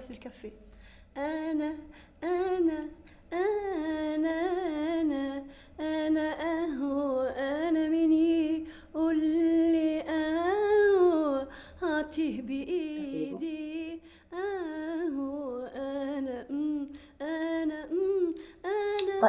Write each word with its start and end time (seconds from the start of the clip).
كراسي 0.00 0.12
الكافيه 0.14 0.52
أنا 1.16 1.76
أنا 2.24 2.88
أنا 3.32 4.40
أنا 5.00 5.44
أنا 5.80 6.26
أهو 6.64 7.22
أنا 7.22 7.88
مني. 7.88 8.64
قولي 8.94 9.72
لي 9.72 10.00
أهو 10.00 11.46
اعطيه 11.82 12.42
بإيدي. 12.42 14.00
أهو 14.32 15.58
أنا 15.74 16.46
أم 16.50 16.88
أنا 17.20 17.84
أم 17.84 18.34
أنا 18.64 19.20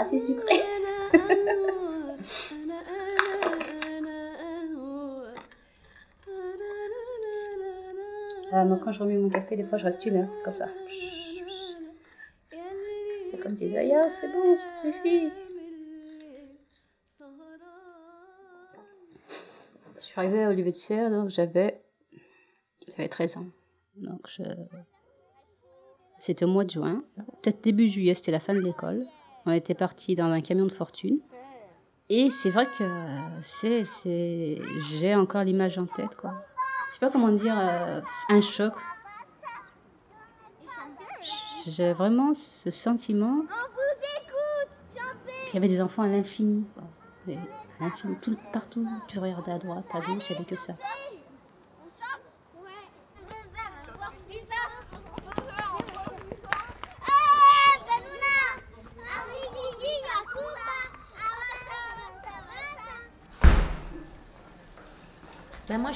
أنا 0.51 1.11
أهو. 1.15 1.90
Ah, 8.61 8.63
moi, 8.63 8.77
quand 8.77 8.91
je 8.91 8.99
remets 8.99 9.17
mon 9.17 9.27
café, 9.27 9.55
des 9.55 9.63
fois, 9.63 9.79
je 9.79 9.85
reste 9.85 10.05
une 10.05 10.17
heure, 10.17 10.29
comme 10.45 10.53
ça. 10.53 10.67
Comme 13.41 13.55
des 13.55 13.75
Aya, 13.75 14.03
c'est 14.11 14.31
bon, 14.31 14.55
ça 14.55 14.67
suffit. 14.83 15.31
Je 19.97 20.05
suis 20.05 20.13
arrivée 20.15 20.43
à 20.43 20.49
Olivier 20.49 20.71
de 20.71 20.77
Serre, 20.77 21.09
donc 21.09 21.31
j'avais, 21.31 21.81
j'avais 22.87 23.07
13 23.07 23.37
ans. 23.37 23.45
Donc, 23.95 24.27
c'était 26.19 26.45
au 26.45 26.49
mois 26.49 26.63
de 26.63 26.69
juin, 26.69 27.03
peut-être 27.41 27.63
début 27.63 27.87
juillet, 27.87 28.13
c'était 28.13 28.31
la 28.31 28.39
fin 28.39 28.53
de 28.53 28.59
l'école. 28.59 29.07
On 29.47 29.51
était 29.51 29.73
parti 29.73 30.13
dans 30.13 30.25
un 30.25 30.41
camion 30.41 30.67
de 30.67 30.71
fortune. 30.71 31.19
Et 32.09 32.29
c'est 32.29 32.51
vrai 32.51 32.67
que 32.77 32.83
c'est, 33.41 33.85
c'est, 33.85 34.59
j'ai 34.91 35.15
encore 35.15 35.45
l'image 35.45 35.79
en 35.79 35.87
tête, 35.87 36.15
quoi. 36.15 36.45
Je 36.91 36.95
sais 36.95 36.99
pas 36.99 37.09
comment 37.09 37.29
dire, 37.29 37.57
euh, 37.57 38.01
un 38.27 38.41
choc. 38.41 38.73
J'ai 41.65 41.93
vraiment 41.93 42.33
ce 42.33 42.69
sentiment 42.69 43.45
qu'il 45.45 45.53
y 45.53 45.57
avait 45.57 45.69
des 45.69 45.81
enfants 45.81 46.03
à 46.03 46.07
l'infini. 46.09 46.65
tout, 48.21 48.37
partout, 48.51 48.85
tu 49.07 49.19
regardais 49.19 49.53
à 49.53 49.57
droite, 49.57 49.85
à 49.93 50.01
gauche, 50.01 50.29
il 50.31 50.33
n'y 50.33 50.39
avait 50.39 50.49
que 50.49 50.59
ça. 50.59 50.73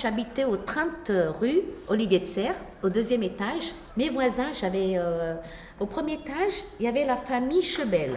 J'habitais 0.05 0.45
au 0.45 0.55
30 0.55 1.11
rue 1.39 1.61
Olivier 1.87 2.19
de 2.19 2.27
Serre, 2.27 2.53
au 2.83 2.89
deuxième 2.89 3.23
étage. 3.23 3.73
Mes 3.97 4.09
voisins, 4.09 4.51
j'avais. 4.53 4.93
euh, 4.97 5.33
au 5.79 5.87
premier 5.87 6.13
étage, 6.13 6.63
il 6.79 6.85
y 6.85 6.87
avait 6.87 7.05
la 7.05 7.15
famille 7.15 7.63
Chebel. 7.63 8.11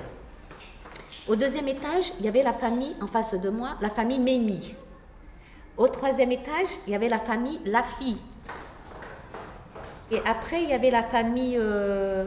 Au 1.27 1.35
deuxième 1.35 1.67
étage, 1.67 2.13
il 2.19 2.27
y 2.27 2.29
avait 2.29 2.43
la 2.43 2.53
famille, 2.53 2.95
en 3.01 3.07
face 3.07 3.33
de 3.33 3.49
moi, 3.49 3.79
la 3.81 3.89
famille 3.89 4.19
Mémy. 4.19 4.75
Au 5.79 5.89
troisième 5.89 6.31
étage, 6.31 6.69
il 6.87 6.93
y 6.93 6.95
avait 6.95 7.09
la 7.09 7.21
famille 7.21 7.59
Lafille. 7.65 8.19
Et 10.11 10.21
après, 10.27 10.65
il 10.65 10.69
y 10.69 10.75
avait 10.75 10.91
la 10.91 11.05
famille 11.05 11.57
euh. 11.59 12.27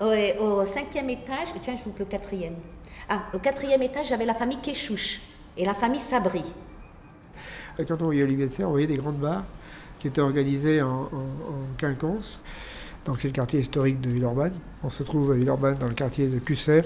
Au, 0.00 0.12
et 0.12 0.38
au 0.38 0.64
cinquième 0.64 1.10
étage, 1.10 1.48
tiens, 1.62 1.74
je 1.74 1.84
loupe 1.84 1.98
le 1.98 2.04
quatrième. 2.04 2.54
Ah, 3.08 3.22
au 3.34 3.40
quatrième 3.40 3.82
étage, 3.82 4.06
j'avais 4.06 4.24
la 4.24 4.34
famille 4.34 4.58
Kéchouche 4.58 5.20
et 5.56 5.64
la 5.64 5.74
famille 5.74 5.98
Sabri. 6.00 6.44
Et 7.78 7.84
Quand 7.84 8.00
on 8.02 8.06
voyait 8.06 8.22
Olivier 8.22 8.46
de 8.46 8.50
Serre, 8.52 8.68
on 8.68 8.72
voyait 8.72 8.86
des 8.86 8.96
grandes 8.96 9.18
barres 9.18 9.44
qui 9.98 10.08
étaient 10.08 10.20
organisées 10.20 10.82
en, 10.82 10.88
en- 10.88 11.04
en 11.06 11.76
quinconce. 11.76 12.40
Donc 13.04 13.20
c'est 13.20 13.28
le 13.28 13.32
quartier 13.34 13.60
historique 13.60 14.00
de 14.00 14.10
Villeurbanne. 14.10 14.52
On 14.82 14.90
se 14.90 15.02
trouve 15.02 15.32
à 15.32 15.34
Villeurbanne 15.34 15.78
dans 15.78 15.88
le 15.88 15.94
quartier 15.94 16.28
de 16.28 16.38
Cusset. 16.38 16.84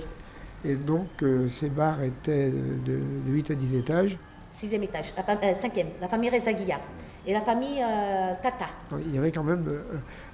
Et 0.64 0.74
donc 0.74 1.08
euh, 1.22 1.48
ces 1.48 1.68
bars 1.70 2.02
étaient 2.02 2.50
de, 2.50 2.92
de 2.92 2.98
8 3.32 3.50
à 3.50 3.54
10 3.54 3.76
étages. 3.76 4.18
Sixième 4.52 4.82
étage, 4.82 5.12
la 5.16 5.24
euh, 5.34 5.54
cinquième, 5.60 5.88
la 6.00 6.08
famille 6.08 6.28
Rezaguia 6.30 6.78
et 7.26 7.32
la 7.32 7.40
famille 7.40 7.82
euh, 7.82 8.32
Tata. 8.42 8.66
Il 9.06 9.14
y 9.14 9.18
avait 9.18 9.32
quand 9.32 9.42
même 9.42 9.64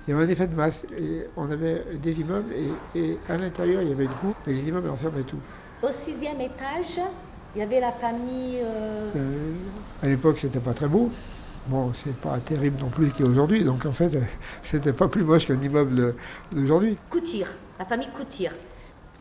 il 0.06 0.10
y 0.10 0.14
avait 0.14 0.24
un 0.24 0.28
effet 0.28 0.46
de 0.48 0.54
masse. 0.54 0.84
Et 0.98 1.24
on 1.36 1.50
avait 1.50 1.84
des 2.02 2.20
immeubles 2.20 2.52
et, 2.94 2.98
et 2.98 3.18
à 3.28 3.36
l'intérieur 3.38 3.80
il 3.82 3.88
y 3.88 3.92
avait 3.92 4.04
une 4.04 4.10
cour, 4.10 4.34
mais 4.46 4.52
les 4.54 4.68
immeubles 4.68 4.90
enfermaient 4.90 5.22
tout. 5.22 5.38
Au 5.82 5.88
sixième 5.92 6.40
étage, 6.40 6.98
il 7.54 7.60
y 7.60 7.62
avait 7.62 7.80
la 7.80 7.92
famille. 7.92 8.60
euh, 8.62 9.10
Euh, 9.16 9.52
à 10.02 10.06
l'époque, 10.06 10.38
c'était 10.38 10.60
pas 10.60 10.74
très 10.74 10.88
beau. 10.88 11.10
Bon, 11.66 11.92
c'est 11.92 12.14
pas 12.16 12.38
terrible 12.38 12.78
non 12.80 12.88
plus 12.88 13.10
qu'il 13.10 13.24
y 13.26 13.28
a 13.28 13.30
aujourd'hui. 13.30 13.62
Donc 13.64 13.84
en 13.84 13.92
fait, 13.92 14.10
c'était 14.64 14.92
pas 14.92 15.08
plus 15.08 15.24
moche 15.24 15.46
qu'un 15.46 15.60
immeuble 15.60 16.14
d'aujourd'hui. 16.52 16.96
Coutir, 17.10 17.52
la 17.78 17.84
famille 17.84 18.08
Coutir. 18.16 18.52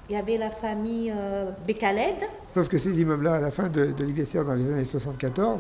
Il 0.10 0.14
y 0.14 0.20
avait 0.20 0.38
la 0.38 0.50
famille 0.50 1.12
euh, 1.14 1.52
Bécaled. 1.66 2.16
Sauf 2.54 2.70
que 2.70 2.78
ces 2.78 2.92
immeubles-là, 2.98 3.36
à 3.36 3.42
la 3.42 3.52
fin 3.52 3.68
de, 3.68 3.88
de 3.88 4.24
Serre, 4.24 4.46
dans 4.46 4.54
les 4.56 4.72
années 4.72 4.86
74, 4.86 5.60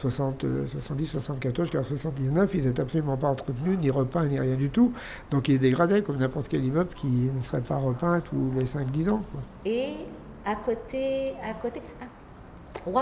60, 0.00 0.42
euh, 0.42 0.66
70, 0.66 1.06
74 1.06 1.68
jusqu'à 1.68 1.84
79, 1.84 2.50
ils 2.54 2.64
n'étaient 2.64 2.80
absolument 2.82 3.16
pas 3.16 3.28
entretenus, 3.28 3.78
ni 3.78 3.90
repeints, 3.92 4.26
ni 4.26 4.40
rien 4.40 4.56
du 4.56 4.68
tout. 4.70 4.92
Donc 5.30 5.46
ils 5.46 5.56
se 5.56 5.60
dégradaient 5.60 6.02
comme 6.02 6.16
n'importe 6.16 6.48
quel 6.48 6.64
immeuble 6.64 6.90
qui 6.96 7.06
ne 7.06 7.40
serait 7.40 7.60
pas 7.60 7.76
repeint 7.76 8.18
tous 8.20 8.50
les 8.56 8.64
5-10 8.64 9.10
ans. 9.10 9.22
quoi. 9.30 9.40
Et 9.64 9.94
à 10.44 10.56
côté, 10.56 11.34
à 11.42 11.54
côté, 11.54 11.80
ah. 12.00 12.06
Oh, 12.86 12.92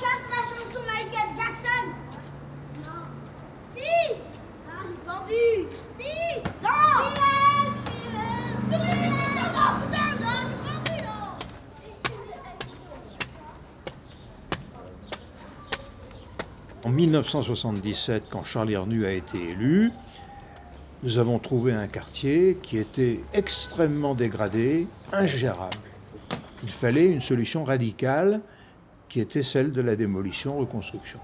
chante 0.00 0.26
la 0.28 0.42
chanson 0.42 0.80
Michael 0.86 1.30
Jackson. 1.36 1.86
Non. 2.84 3.04
Si. 3.74 4.14
Ah, 4.68 4.84
Si. 5.98 6.40
Non. 6.62 6.68
En 16.84 16.90
1977, 16.90 18.24
quand 18.30 18.44
Charles 18.44 18.72
Hernu 18.72 19.04
a 19.04 19.12
été 19.12 19.50
élu, 19.50 19.92
nous 21.02 21.18
avons 21.18 21.38
trouvé 21.38 21.72
un 21.72 21.86
quartier 21.86 22.58
qui 22.62 22.76
était 22.78 23.20
extrêmement 23.32 24.14
dégradé, 24.14 24.86
ingérable. 25.12 25.76
Il 26.62 26.70
fallait 26.70 27.06
une 27.06 27.20
solution 27.20 27.64
radicale 27.64 28.40
qui 29.08 29.20
était 29.20 29.42
celle 29.42 29.72
de 29.72 29.80
la 29.80 29.96
démolition-reconstruction. 29.96 31.20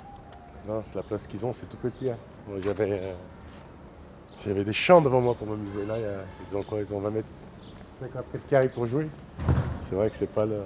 Non, 0.69 0.81
c'est 0.85 0.95
la 0.95 1.03
place 1.03 1.27
qu'ils 1.27 1.45
ont, 1.45 1.53
c'est 1.53 1.69
tout 1.69 1.77
petit. 1.77 2.09
hein. 2.09 2.17
Moi, 2.49 2.59
j'avais, 2.63 2.91
euh, 2.91 3.13
j'avais 4.45 4.65
des 4.65 4.73
champs 4.73 5.01
devant 5.01 5.21
moi 5.21 5.35
pour 5.35 5.47
m'amuser. 5.47 5.85
Là, 5.87 5.97
ils 6.51 6.57
ont 6.57 6.63
quoi 6.63 6.79
Ils 6.81 6.95
ont 6.95 7.01
20 7.01 7.11
mètres, 7.11 7.29
50 8.01 8.25
mètres 8.33 8.47
carrés 8.49 8.69
pour 8.69 8.87
jouer. 8.87 9.09
C'est 9.81 9.95
vrai 9.97 10.09
que 10.09 10.17
c'est 10.17 10.31
pas 10.31 10.47
le, 10.47 10.61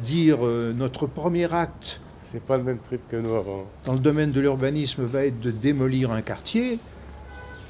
Dire 0.00 0.44
euh, 0.44 0.72
notre 0.72 1.06
premier 1.06 1.52
acte 1.52 2.00
c'est 2.20 2.42
pas 2.42 2.56
le 2.56 2.62
même 2.64 2.78
trip 2.78 3.02
que 3.08 3.16
nous 3.16 3.34
avant. 3.34 3.66
dans 3.84 3.92
le 3.92 3.98
domaine 3.98 4.30
de 4.30 4.40
l'urbanisme 4.40 5.04
va 5.04 5.26
être 5.26 5.38
de 5.40 5.50
démolir 5.50 6.10
un 6.10 6.22
quartier, 6.22 6.78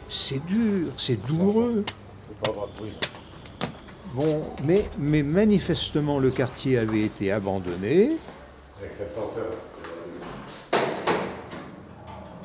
c'est 0.09 0.45
dur, 0.47 0.93
c'est 0.97 1.25
douloureux. 1.27 1.85
Bon, 4.15 4.43
mais, 4.65 4.85
mais 4.99 5.23
manifestement 5.23 6.19
le 6.19 6.31
quartier 6.31 6.79
avait 6.79 7.03
été 7.03 7.33
abandonné, 7.33 8.13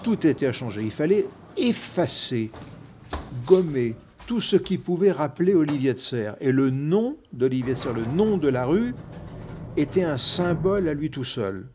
tout 0.03 0.25
était 0.25 0.47
à 0.47 0.51
changer. 0.51 0.81
Il 0.83 0.91
fallait 0.91 1.27
effacer, 1.57 2.51
gommer 3.45 3.95
tout 4.25 4.41
ce 4.41 4.55
qui 4.55 4.77
pouvait 4.77 5.11
rappeler 5.11 5.53
Olivier 5.53 5.93
de 5.93 5.99
Serres. 5.99 6.35
Et 6.39 6.51
le 6.51 6.69
nom 6.69 7.17
d'Olivier 7.33 7.73
de 7.73 7.79
Serres, 7.79 7.93
le 7.93 8.05
nom 8.05 8.37
de 8.37 8.47
la 8.47 8.65
rue, 8.65 8.93
était 9.77 10.03
un 10.03 10.17
symbole 10.17 10.87
à 10.87 10.93
lui 10.93 11.09
tout 11.09 11.23
seul. 11.23 11.67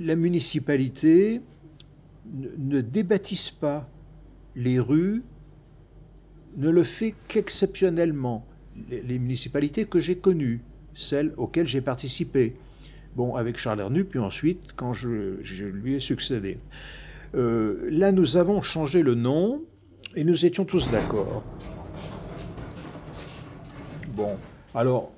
La 0.00 0.16
municipalité 0.16 1.40
ne, 2.32 2.80
débâtisse 2.80 3.50
pas 3.50 3.88
les 4.54 4.78
rues, 4.78 5.22
ne 6.56 6.70
le 6.70 6.82
fait 6.82 7.14
qu'exceptionnellement. 7.28 8.46
Les, 8.88 9.18
municipalités 9.18 9.84
que 9.84 9.98
j'ai 10.00 10.16
connues, 10.16 10.62
celles 10.94 11.32
auxquelles 11.36 11.66
j'ai 11.66 11.80
participé, 11.80 12.56
bon, 13.16 13.34
avec 13.34 13.58
Charles 13.58 13.80
Hernu, 13.80 14.04
puis 14.04 14.18
ensuite 14.18 14.72
quand 14.76 14.92
je, 14.92 15.38
lui 15.64 15.94
ai 15.94 16.00
succédé. 16.00 16.58
Euh, 17.34 17.88
là, 17.90 18.12
nous 18.12 18.36
avons 18.36 18.62
changé 18.62 19.02
le 19.02 19.14
nom 19.14 19.62
et 20.14 20.24
nous 20.24 20.44
étions 20.44 20.64
tous 20.64 20.90
d'accord. 20.90 21.44
Bon, 24.14 24.36
alors, 24.74 25.12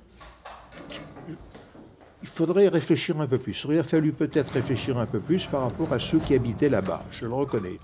faudrait 2.41 2.69
réfléchir 2.69 3.21
un 3.21 3.27
peu 3.27 3.37
plus. 3.37 3.63
Il 3.65 3.75
aurait 3.75 3.83
fallu 3.83 4.13
peut-être 4.13 4.51
réfléchir 4.53 4.97
un 4.97 5.05
peu 5.05 5.19
plus 5.19 5.45
par 5.45 5.61
rapport 5.61 5.93
à 5.93 5.99
ceux 5.99 6.17
qui 6.17 6.33
habitaient 6.33 6.69
là-bas, 6.69 7.03
je 7.11 7.27
le 7.27 7.33
reconnais. 7.33 7.77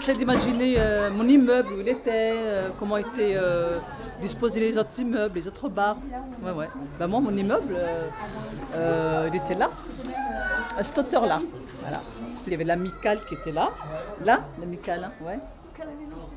J'essaie 0.00 0.16
d'imaginer 0.16 0.76
euh, 0.78 1.10
mon 1.10 1.28
immeuble, 1.28 1.74
où 1.74 1.80
il 1.80 1.88
était, 1.88 2.32
euh, 2.32 2.70
comment 2.78 2.96
étaient 2.96 3.34
euh, 3.36 3.78
disposés 4.20 4.60
les 4.60 4.78
autres 4.78 4.98
immeubles, 4.98 5.34
les 5.34 5.46
autres 5.46 5.68
bars. 5.68 5.98
Ouais, 6.42 6.52
ouais. 6.52 6.68
Ben, 6.98 7.06
moi, 7.06 7.20
mon 7.20 7.36
immeuble, 7.36 7.76
il 9.28 9.36
était 9.36 9.54
là, 9.54 9.70
à 10.76 10.82
cette 10.84 10.98
hauteur-là. 10.98 11.40
Voilà. 11.80 12.00
Il 12.46 12.52
y 12.52 12.54
avait 12.54 12.64
l'amicale 12.64 13.20
qui 13.28 13.34
était 13.34 13.52
là. 13.52 13.68
Là, 14.24 14.40
l'amicale, 14.58 15.04
hein, 15.04 15.24
ouais. 15.24 15.38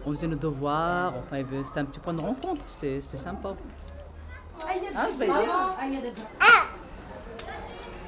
On 0.05 0.11
faisait 0.11 0.27
nos 0.27 0.35
devoirs, 0.35 1.13
enfin, 1.19 1.43
c'était 1.63 1.79
un 1.79 1.85
petit 1.85 1.99
point 1.99 2.13
de 2.13 2.21
rencontre, 2.21 2.61
c'était 2.65 3.01
sympa. 3.01 3.55
Bien 5.17 5.39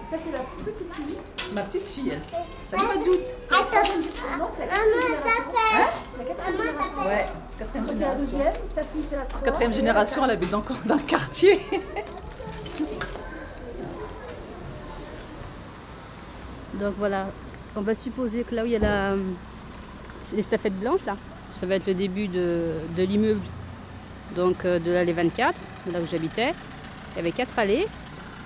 Ça, 0.09 0.17
c'est 0.23 0.31
la 0.31 0.39
petite 0.63 0.93
fille. 0.93 1.17
C'est 1.37 1.53
ma 1.53 1.61
petite 1.63 1.87
fille, 1.87 2.09
elle. 2.11 2.21
T'as 2.69 2.77
pas 2.77 2.95
de 2.97 3.03
doute 3.03 3.25
Non, 3.51 4.47
c'est 4.55 4.65
la 4.65 4.73
quatrième 4.73 5.03
génération. 5.03 5.53
C'est 6.11 6.19
la 6.19 6.25
quatrième 6.25 6.57
génération. 6.57 6.99
Ouais, 6.99 7.25
quatrième 7.57 7.85
C'est 7.87 7.93
la 7.93 7.97
génération. 7.99 8.25
deuxième, 8.37 8.53
sa 8.73 8.83
fille, 8.83 9.03
c'est 9.09 9.15
la 9.15 9.25
troisième. 9.25 9.51
Quatrième 9.51 9.73
génération, 9.73 10.23
elle 10.25 10.31
habite 10.31 10.53
encore 10.53 10.77
dans 10.85 10.95
le 10.95 11.01
quartier. 11.01 11.59
Donc 16.79 16.93
voilà, 16.97 17.27
on 17.75 17.81
va 17.81 17.95
supposer 17.95 18.43
que 18.43 18.53
là 18.53 18.63
où 18.63 18.65
il 18.65 18.73
y 18.73 18.75
a 18.75 18.79
la, 18.79 19.15
les 20.33 20.43
stafettes 20.43 20.77
blanches, 20.79 21.05
là, 21.05 21.15
ça 21.47 21.65
va 21.65 21.75
être 21.75 21.87
le 21.87 21.93
début 21.93 22.27
de, 22.27 22.73
de 22.97 23.03
l'immeuble, 23.03 23.39
donc 24.35 24.65
euh, 24.65 24.77
de 24.79 24.91
l'allée 24.91 25.13
24, 25.13 25.57
là 25.93 25.99
où 26.01 26.07
j'habitais. 26.11 26.53
Il 27.13 27.17
y 27.17 27.19
avait 27.19 27.31
quatre 27.31 27.57
allées, 27.57 27.87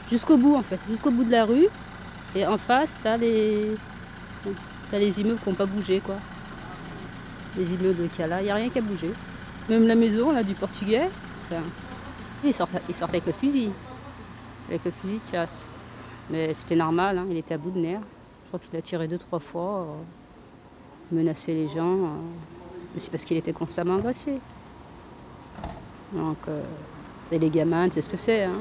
jusqu'au 0.10 0.38
bout 0.38 0.56
en 0.56 0.62
fait, 0.62 0.80
jusqu'au 0.90 1.12
bout 1.12 1.24
de 1.24 1.32
la 1.32 1.46
rue. 1.46 1.68
Et 2.36 2.46
en 2.46 2.58
face, 2.58 3.00
t'as 3.02 3.18
les, 3.18 3.76
t'as 4.92 5.00
les 5.00 5.20
immeubles 5.20 5.40
qui 5.40 5.50
n'ont 5.50 5.56
pas 5.56 5.66
bougé, 5.66 6.00
quoi. 6.00 6.16
Les 7.58 7.66
immeubles 7.74 8.08
qu'il 8.10 8.26
y 8.26 8.30
il 8.30 8.44
n'y 8.44 8.52
a 8.52 8.56
rien 8.56 8.70
qui 8.70 8.78
a 8.78 8.82
bougé. 8.82 9.12
Même 9.68 9.88
la 9.88 9.96
maison, 9.96 10.32
là, 10.32 10.44
du 10.44 10.54
portugais, 10.54 11.10
enfin, 11.46 11.64
il 12.44 12.54
sortait 12.54 13.18
avec 13.18 13.26
le 13.26 13.34
fusil, 13.34 13.72
avec 14.68 14.86
le 14.86 14.92
fusil 14.92 15.20
de 15.26 15.32
chasse. 15.32 15.68
Mais 16.30 16.54
c'était 16.54 16.76
normal, 16.76 17.18
hein, 17.18 17.26
il 17.30 17.38
était 17.38 17.56
à 17.56 17.58
bout 17.58 17.72
de 17.72 17.80
nerfs. 17.80 18.02
Je 18.44 18.48
crois 18.48 18.60
qu'il 18.60 18.78
a 18.78 18.82
tiré 18.82 19.08
deux, 19.08 19.18
trois 19.18 19.40
fois, 19.40 19.82
euh, 19.82 21.16
menacé 21.16 21.54
les 21.54 21.68
gens. 21.68 21.98
euh, 22.04 22.08
mais 22.94 23.00
c'est 23.00 23.12
parce 23.12 23.24
qu'il 23.24 23.38
était 23.38 23.54
constamment 23.54 23.98
agressé. 23.98 24.40
Donc, 26.14 26.38
euh, 26.48 26.62
les 27.32 27.50
gamins, 27.50 27.90
sais 27.92 28.02
ce 28.02 28.10
que 28.10 28.18
c'est. 28.18 28.44
Hein. 28.44 28.60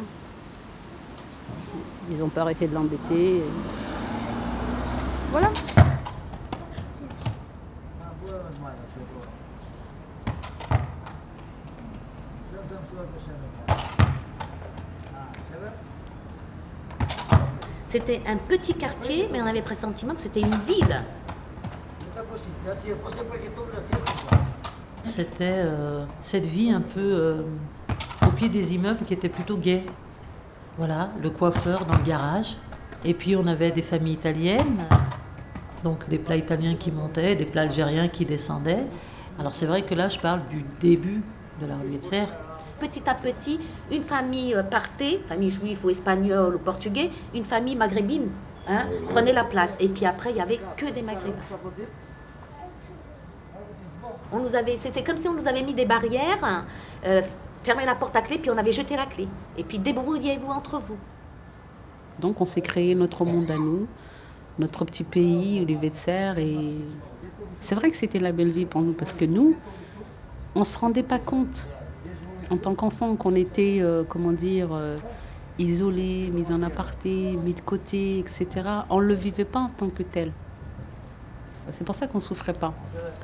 Ils 2.11 2.19
n'ont 2.19 2.29
pas 2.29 2.43
arrêté 2.43 2.67
de 2.67 2.75
l'embêter. 2.75 3.37
et- 3.39 3.45
Voilà. 5.31 5.51
C'était 17.87 18.21
un 18.27 18.37
petit 18.37 18.75
quartier, 18.75 19.29
mais 19.33 19.41
on 19.41 19.47
avait 19.47 19.59
le 19.61 19.65
pressentiment 19.65 20.15
que 20.15 20.21
c'était 20.21 20.41
une 20.41 20.55
ville. 20.67 21.03
C'était 25.05 25.45
euh, 25.57 26.05
cette 26.21 26.45
vie 26.47 26.71
un 26.71 26.83
peu 26.83 27.01
euh, 27.01 27.43
au 28.27 28.31
pied 28.33 28.49
des 28.49 28.75
immeubles 28.75 29.05
qui 29.07 29.15
était 29.15 29.29
plutôt 29.31 29.57
gaie. 29.57 29.85
Voilà, 30.79 31.11
le 31.21 31.31
coiffeur 31.31 31.85
dans 31.87 31.97
le 31.97 32.05
garage. 32.05 32.57
Et 33.05 33.13
puis 33.13 33.35
on 33.35 33.49
avait 33.49 33.73
des 33.73 33.83
familles 33.83 34.15
italiennes, 34.15 34.79
donc 35.83 36.09
des 36.09 36.19
plats 36.19 36.37
italiens 36.37 36.77
qui 36.77 36.93
montaient, 36.93 37.35
des 37.35 37.47
plats 37.47 37.63
algériens 37.63 38.07
qui 38.07 38.25
descendaient. 38.25 38.85
Alors 39.41 39.55
c'est 39.55 39.67
vrai 39.67 39.83
que 39.83 39.97
là 39.97 40.09
je 40.09 40.21
parle 40.21 40.41
du 40.49 40.65
début 40.81 41.21
de 41.61 41.67
la 41.67 41.75
rue 41.77 41.97
de 41.97 42.05
serre. 42.05 42.29
Petit 42.79 43.03
à 43.09 43.15
petit, 43.15 43.59
une 43.91 44.05
famille 44.05 44.55
euh, 44.55 44.63
partait, 44.63 45.21
famille 45.29 45.51
juive 45.51 45.85
ou 45.85 45.91
espagnole 45.91 46.55
ou 46.55 46.59
portugais, 46.61 47.11
une 47.35 47.45
famille 47.45 47.75
maghrébine 47.75 48.29
hein, 48.69 48.87
prenait 49.11 49.33
la 49.33 49.43
place. 49.43 49.77
Et 49.81 49.89
puis 49.89 50.07
après, 50.07 50.31
il 50.31 50.37
n'y 50.37 50.43
avait 50.43 50.61
que 50.77 50.87
des 50.87 51.03
maghrébins. 51.03 51.35
On 54.31 54.39
nous 54.39 54.55
avait, 54.55 54.77
c'était 54.77 55.03
comme 55.03 55.19
si 55.19 55.27
on 55.27 55.35
nous 55.35 55.49
avait 55.49 55.65
mis 55.65 55.75
des 55.75 55.87
barrières, 55.87 56.65
euh, 57.05 57.21
fermé 57.63 57.85
la 57.85 57.95
porte 57.95 58.17
à 58.17 58.23
clé, 58.23 58.39
puis 58.39 58.51
on 58.51 58.57
avait 58.57 58.73
jeté 58.73 58.97
la 58.97 59.07
clé. 59.07 59.29
Et 59.57 59.65
puis 59.65 59.79
débrouillez-vous 59.79 60.51
entre 60.51 60.79
vous. 60.79 60.99
Donc 62.21 62.41
on 62.41 62.45
s'est 62.45 62.61
créé 62.61 62.95
notre 62.95 63.25
monde 63.25 63.51
à 63.51 63.57
nous, 63.57 63.87
notre 64.59 64.85
petit 64.85 65.05
pays, 65.05 65.61
Olivier 65.61 65.91
de 65.91 65.97
Serre. 65.97 66.39
Et 66.39 66.75
c'est 67.61 67.75
vrai 67.75 67.91
que 67.91 67.97
c'était 67.97 68.19
la 68.19 68.33
belle 68.33 68.51
vie 68.51 68.67
pour 68.67 68.83
nous 68.83 68.93
parce 68.93 69.13
que 69.13 69.25
nous, 69.25 69.57
on 70.55 70.61
ne 70.61 70.65
se 70.65 70.79
rendait 70.79 71.03
pas 71.03 71.19
compte 71.19 71.67
en 72.51 72.57
tant 72.57 72.75
qu'enfant 72.75 73.15
qu'on 73.17 73.35
était, 73.35 73.79
euh, 73.81 74.05
comment 74.09 74.33
dire, 74.33 74.71
euh, 74.73 74.99
isolés, 75.59 76.31
mis 76.33 76.51
en 76.51 76.63
aparté, 76.63 77.37
mis 77.37 77.55
de 77.55 77.61
côté, 77.61 78.19
etc. 78.19 78.47
On 78.91 79.01
ne 79.01 79.07
le 79.07 79.15
vivait 79.15 79.45
pas 79.45 79.61
en 79.61 79.69
tant 79.69 79.91
que 79.91 80.03
tel. 80.03 80.33
C'est 81.71 81.85
pour 81.85 81.95
ça 81.95 82.07
qu'on 82.07 82.19
ne 82.19 82.23
souffrait 82.23 82.53
pas. 82.53 82.73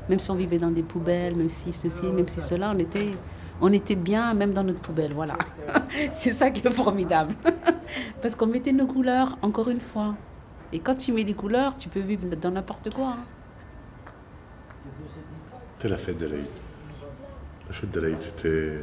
Même 0.09 0.19
si 0.19 0.31
on 0.31 0.35
vivait 0.35 0.59
dans 0.59 0.71
des 0.71 0.83
poubelles, 0.83 1.35
même 1.35 1.49
si 1.49 1.73
ceci, 1.73 2.07
même 2.07 2.29
si 2.29 2.41
cela, 2.41 2.73
on 2.75 2.79
était, 2.79 3.13
on 3.61 3.73
était 3.73 3.95
bien 3.95 4.35
même 4.35 4.53
dans 4.53 4.65
notre 4.65 4.81
poubelle. 4.81 5.13
Voilà. 5.15 5.37
C'est 6.13 6.31
ça 6.33 6.51
qui 6.51 6.67
est 6.67 6.71
formidable. 6.71 7.35
Parce 8.23 8.35
qu'on 8.35 8.47
mettait 8.47 8.73
nos 8.73 8.87
couleurs, 8.87 9.37
encore 9.43 9.69
une 9.69 9.81
fois. 9.81 10.15
Et 10.73 10.79
quand 10.81 10.97
tu 10.97 11.13
mets 11.13 11.23
les 11.25 11.35
couleurs, 11.35 11.77
tu 11.77 11.89
peux 11.89 12.01
vivre 12.01 12.27
dans 12.37 12.51
n'importe 12.51 12.93
quoi. 12.93 13.09
hein. 13.19 13.25
C'était 15.77 15.89
la 15.89 15.99
fête 15.99 16.19
de 16.19 16.27
l'Aïd. 16.27 16.47
La 17.69 17.75
fête 17.75 17.91
de 17.91 18.01
l'Aïd, 18.01 18.21
c'était. 18.21 18.79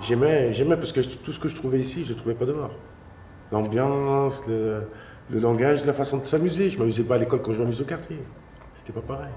J'aimais, 0.00 0.52
j'aimais 0.52 0.76
parce 0.76 0.92
que 0.92 1.00
tout 1.00 1.32
ce 1.32 1.40
que 1.40 1.48
je 1.48 1.54
trouvais 1.56 1.80
ici, 1.80 2.02
je 2.04 2.10
ne 2.10 2.14
le 2.14 2.20
trouvais 2.20 2.34
pas 2.34 2.44
dehors. 2.44 2.72
L'ambiance, 3.50 4.42
le, 4.46 4.88
langage, 5.30 5.84
la 5.86 5.94
façon 5.94 6.18
de 6.18 6.26
s'amuser. 6.26 6.68
Je 6.68 6.74
ne 6.76 6.80
m'amusais 6.80 7.04
pas 7.04 7.14
à 7.14 7.18
l'école 7.18 7.40
comme 7.42 7.54
je 7.54 7.60
m'amuse 7.60 7.80
au 7.80 7.84
quartier. 7.84 8.18
C'était 8.76 8.92
pas 8.92 9.00
pareil. 9.00 9.32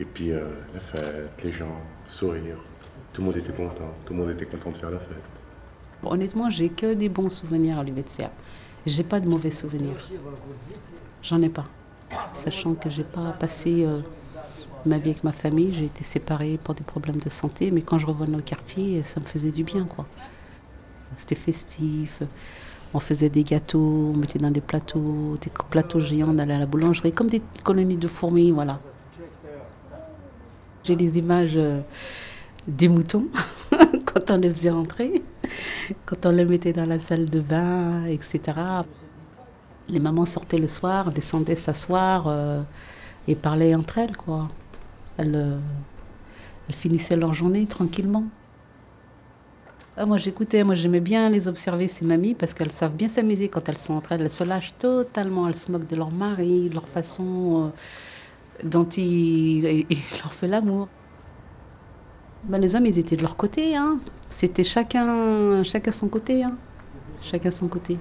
Et 0.00 0.04
puis 0.04 0.30
euh, 0.30 0.48
la 0.72 0.80
fête, 0.80 1.42
les 1.42 1.52
gens, 1.52 1.76
sourire. 2.06 2.56
Tout 3.12 3.20
le 3.20 3.26
monde 3.26 3.36
était 3.36 3.52
content. 3.52 3.92
Tout 4.06 4.14
le 4.14 4.20
monde 4.20 4.30
était 4.30 4.46
content 4.46 4.70
de 4.70 4.76
faire 4.76 4.90
la 4.90 5.00
fête. 5.00 5.16
Honnêtement, 6.04 6.48
j'ai 6.48 6.68
que 6.68 6.94
des 6.94 7.08
bons 7.08 7.28
souvenirs 7.28 7.78
à 7.80 7.84
l'UVTCA. 7.84 8.30
J'ai 8.86 9.02
pas 9.02 9.18
de 9.18 9.28
mauvais 9.28 9.50
souvenirs. 9.50 10.08
J'en 11.22 11.42
ai 11.42 11.48
pas. 11.48 11.64
Sachant 12.32 12.74
que 12.74 12.88
j'ai 12.88 13.04
pas 13.04 13.32
passé 13.32 13.84
euh, 13.84 14.00
ma 14.86 14.98
vie 14.98 15.10
avec 15.10 15.24
ma 15.24 15.32
famille, 15.32 15.74
j'ai 15.74 15.86
été 15.86 16.04
séparée 16.04 16.58
pour 16.62 16.74
des 16.74 16.84
problèmes 16.84 17.18
de 17.18 17.28
santé, 17.28 17.72
mais 17.72 17.82
quand 17.82 17.98
je 17.98 18.06
revenais 18.06 18.38
au 18.38 18.42
quartier, 18.42 19.02
ça 19.02 19.18
me 19.18 19.26
faisait 19.26 19.50
du 19.50 19.64
bien, 19.64 19.84
quoi. 19.84 20.06
C'était 21.16 21.34
festif. 21.34 22.22
On 22.94 23.00
faisait 23.00 23.28
des 23.28 23.44
gâteaux, 23.44 24.12
on 24.14 24.16
mettait 24.16 24.38
dans 24.38 24.50
des 24.50 24.62
plateaux, 24.62 25.36
des 25.42 25.50
plateaux 25.70 26.00
géants, 26.00 26.28
on 26.30 26.38
allait 26.38 26.54
à 26.54 26.58
la 26.58 26.66
boulangerie, 26.66 27.12
comme 27.12 27.28
des 27.28 27.42
colonies 27.62 27.96
de 27.96 28.08
fourmis, 28.08 28.50
voilà. 28.50 28.80
J'ai 30.84 30.96
des 30.96 31.18
images 31.18 31.56
euh, 31.56 31.82
des 32.66 32.88
moutons 32.88 33.26
quand 34.06 34.30
on 34.30 34.36
les 34.38 34.50
faisait 34.50 34.70
rentrer, 34.70 35.22
quand 36.06 36.24
on 36.24 36.30
les 36.30 36.46
mettait 36.46 36.72
dans 36.72 36.86
la 36.86 36.98
salle 36.98 37.26
de 37.26 37.40
bain, 37.40 38.06
etc. 38.06 38.40
Les 39.90 40.00
mamans 40.00 40.24
sortaient 40.24 40.58
le 40.58 40.66
soir, 40.66 41.12
descendaient 41.12 41.56
s'asseoir 41.56 42.26
euh, 42.26 42.62
et 43.26 43.34
parlaient 43.34 43.74
entre 43.74 43.98
elles, 43.98 44.16
quoi. 44.16 44.48
Elles, 45.18 45.34
euh, 45.34 45.58
elles 46.68 46.74
finissaient 46.74 47.16
leur 47.16 47.34
journée 47.34 47.66
tranquillement. 47.66 48.24
Ah, 50.00 50.06
moi 50.06 50.16
j'écoutais, 50.16 50.62
moi 50.62 50.76
j'aimais 50.76 51.00
bien 51.00 51.28
les 51.28 51.48
observer, 51.48 51.88
ces 51.88 52.04
mamies, 52.04 52.36
parce 52.36 52.54
qu'elles 52.54 52.70
savent 52.70 52.94
bien 52.94 53.08
s'amuser 53.08 53.48
quand 53.48 53.68
elles 53.68 53.76
sont 53.76 53.94
entre 53.94 54.12
elles. 54.12 54.20
Elles 54.20 54.30
se 54.30 54.44
lâchent 54.44 54.74
totalement, 54.78 55.48
elles 55.48 55.56
se 55.56 55.72
moquent 55.72 55.88
de 55.88 55.96
leur 55.96 56.12
mari, 56.12 56.68
de 56.68 56.74
leur 56.74 56.86
façon 56.86 57.72
euh, 58.62 58.62
dont 58.62 58.88
il, 58.90 59.84
leur 60.22 60.32
fait 60.32 60.46
l'amour. 60.46 60.86
Ben, 62.44 62.58
les 62.58 62.76
hommes, 62.76 62.86
ils 62.86 62.96
étaient 62.96 63.16
de 63.16 63.22
leur 63.22 63.36
côté. 63.36 63.74
Hein. 63.74 63.98
C'était 64.30 64.62
chacun, 64.62 65.64
chacun 65.64 65.90
son 65.90 66.06
côté. 66.06 66.44
Hein. 66.44 66.56
Chacun 67.20 67.50
son 67.50 67.66
côté. 67.66 67.98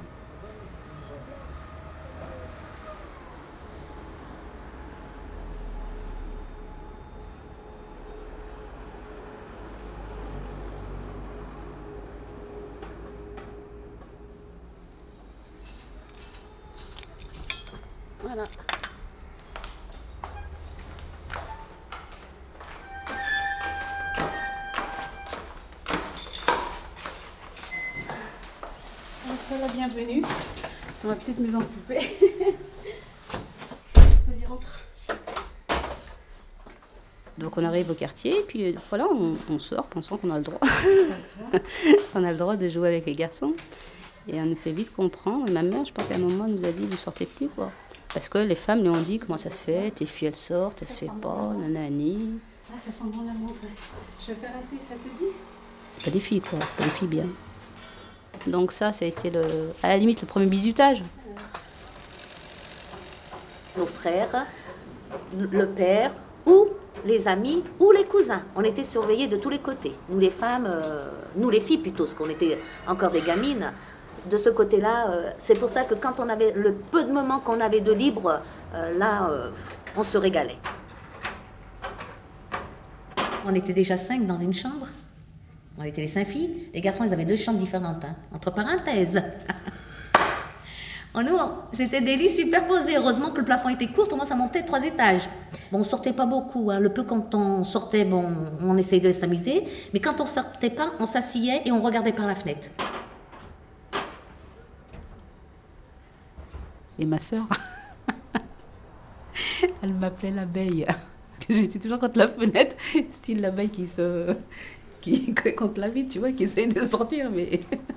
Quartier, 37.97 38.43
puis 38.47 38.65
euh, 38.65 38.73
voilà, 38.89 39.07
on, 39.11 39.35
on 39.49 39.59
sort 39.59 39.85
pensant 39.87 40.17
qu'on 40.17 40.29
a 40.29 40.37
le 40.37 40.43
droit. 40.43 40.59
on 42.15 42.23
a 42.23 42.31
le 42.31 42.37
droit 42.37 42.55
de 42.55 42.69
jouer 42.69 42.89
avec 42.89 43.05
les 43.05 43.15
garçons. 43.15 43.53
Et 44.27 44.39
on 44.41 44.45
nous 44.45 44.55
fait 44.55 44.71
vite 44.71 44.93
comprendre. 44.93 45.47
Et 45.47 45.51
ma 45.51 45.63
mère, 45.63 45.85
je 45.85 45.91
pense 45.91 46.05
qu'à 46.07 46.15
un 46.15 46.19
moment, 46.19 46.47
nous 46.47 46.63
a 46.65 46.71
dit, 46.71 46.85
vous 46.85 46.97
sortez 46.97 47.25
plus, 47.25 47.47
quoi. 47.49 47.71
Parce 48.13 48.29
que 48.29 48.37
les 48.37 48.55
femmes 48.55 48.81
lui 48.81 48.89
ont 48.89 49.01
dit, 49.01 49.19
comment 49.19 49.37
ça 49.37 49.49
se 49.49 49.57
fait, 49.57 49.91
tes 49.91 50.05
filles, 50.05 50.29
elles 50.29 50.35
sortent, 50.35 50.81
elles 50.81 50.87
se 50.87 50.97
fait 50.99 51.11
pas, 51.21 51.53
nanani. 51.57 52.39
Ah, 52.69 52.75
ça 52.79 52.91
sent 52.91 53.05
bon 53.05 53.23
l'amour. 53.25 53.51
ouais. 53.63 53.69
Je 54.21 54.27
vais 54.33 54.39
faire 54.39 54.51
un 54.51 54.75
thé, 54.75 54.81
ça 54.81 54.95
te 54.95 55.07
dit? 55.23 55.31
Pas 56.03 56.11
des 56.11 56.19
filles, 56.19 56.41
quoi, 56.41 56.59
pas 56.77 56.83
des 56.83 56.89
filles 56.89 57.07
bien. 57.07 57.25
Donc 58.45 58.71
ça, 58.71 58.93
ça 58.93 59.05
a 59.05 59.07
été, 59.07 59.29
le, 59.29 59.43
à 59.81 59.89
la 59.89 59.97
limite, 59.97 60.21
le 60.21 60.27
premier 60.27 60.45
bisutage. 60.45 61.03
Nos 63.77 63.85
frères, 63.85 64.45
le 65.37 65.67
père, 65.67 66.13
ou 66.45 66.67
les 67.07 67.27
amis, 67.27 67.63
ou 67.79 67.91
les 67.91 68.03
cousins. 68.03 68.43
On 68.55 68.63
était 68.63 68.83
surveillés 68.83 69.27
de 69.27 69.37
tous 69.37 69.49
les 69.49 69.59
côtés. 69.59 69.95
Nous 70.09 70.19
les 70.19 70.29
femmes, 70.29 70.67
euh, 70.67 71.09
nous 71.35 71.49
les 71.49 71.61
filles 71.61 71.79
plutôt, 71.79 72.03
parce 72.03 72.13
qu'on 72.13 72.29
était 72.29 72.59
encore 72.85 73.11
des 73.11 73.21
gamines. 73.21 73.71
De 74.29 74.37
ce 74.37 74.49
côté-là, 74.49 75.09
euh, 75.09 75.29
c'est 75.39 75.57
pour 75.57 75.69
ça 75.69 75.83
que 75.85 75.95
quand 75.95 76.19
on 76.19 76.27
avait 76.27 76.51
le 76.51 76.73
peu 76.73 77.03
de 77.05 77.11
moments 77.11 77.39
qu'on 77.39 77.61
avait 77.61 77.79
de 77.79 77.93
libre, 77.93 78.41
euh, 78.75 78.97
là, 78.97 79.29
on 79.95 80.03
se 80.03 80.17
régalait. 80.17 80.57
On 83.45 83.55
était 83.55 83.73
déjà 83.73 83.95
cinq 83.95 84.27
dans 84.27 84.37
une 84.37 84.53
chambre. 84.53 84.87
On 85.79 85.83
était 85.83 86.01
les 86.01 86.07
cinq 86.07 86.27
filles. 86.27 86.69
Les 86.73 86.81
garçons, 86.81 87.05
ils 87.05 87.13
avaient 87.13 87.25
deux 87.25 87.37
chambres 87.37 87.59
différentes, 87.59 88.03
hein, 88.03 88.15
entre 88.33 88.51
parenthèses. 88.51 89.21
C'était 91.73 92.01
des 92.01 92.15
lits 92.15 92.29
superposés. 92.29 92.97
Heureusement 92.97 93.31
que 93.31 93.39
le 93.39 93.45
plafond 93.45 93.69
était 93.69 93.87
court, 93.87 94.07
moins 94.15 94.25
ça 94.25 94.35
montait 94.35 94.63
trois 94.63 94.83
étages. 94.83 95.27
Bon, 95.71 95.79
on 95.79 95.83
sortait 95.83 96.13
pas 96.13 96.25
beaucoup. 96.25 96.69
hein. 96.71 96.79
Le 96.79 96.89
peu 96.89 97.03
quand 97.03 97.33
on 97.33 97.63
sortait, 97.63 98.05
bon, 98.05 98.25
on 98.61 98.77
essayait 98.77 99.01
de 99.01 99.11
s'amuser. 99.11 99.63
Mais 99.93 99.99
quand 99.99 100.19
on 100.21 100.25
sortait 100.25 100.69
pas, 100.69 100.91
on 100.99 101.05
s'asseyait 101.05 101.61
et 101.65 101.71
on 101.71 101.81
regardait 101.81 102.13
par 102.13 102.27
la 102.27 102.35
fenêtre. 102.35 102.69
Et 106.99 107.05
ma 107.05 107.19
sœur, 107.19 107.45
elle 109.83 109.93
m'appelait 109.93 110.31
l'abeille. 110.31 110.85
J'étais 111.49 111.79
toujours 111.79 111.99
contre 111.99 112.19
la 112.19 112.27
fenêtre, 112.27 112.75
style 113.09 113.41
l'abeille 113.41 113.69
qui 113.69 113.87
se. 113.87 114.35
qui 115.01 115.33
contre 115.57 115.79
la 115.79 115.89
vie, 115.89 116.07
tu 116.07 116.19
vois, 116.19 116.31
qui 116.31 116.43
essaye 116.43 116.67
de 116.67 116.83
sortir, 116.83 117.29
mais. 117.31 117.61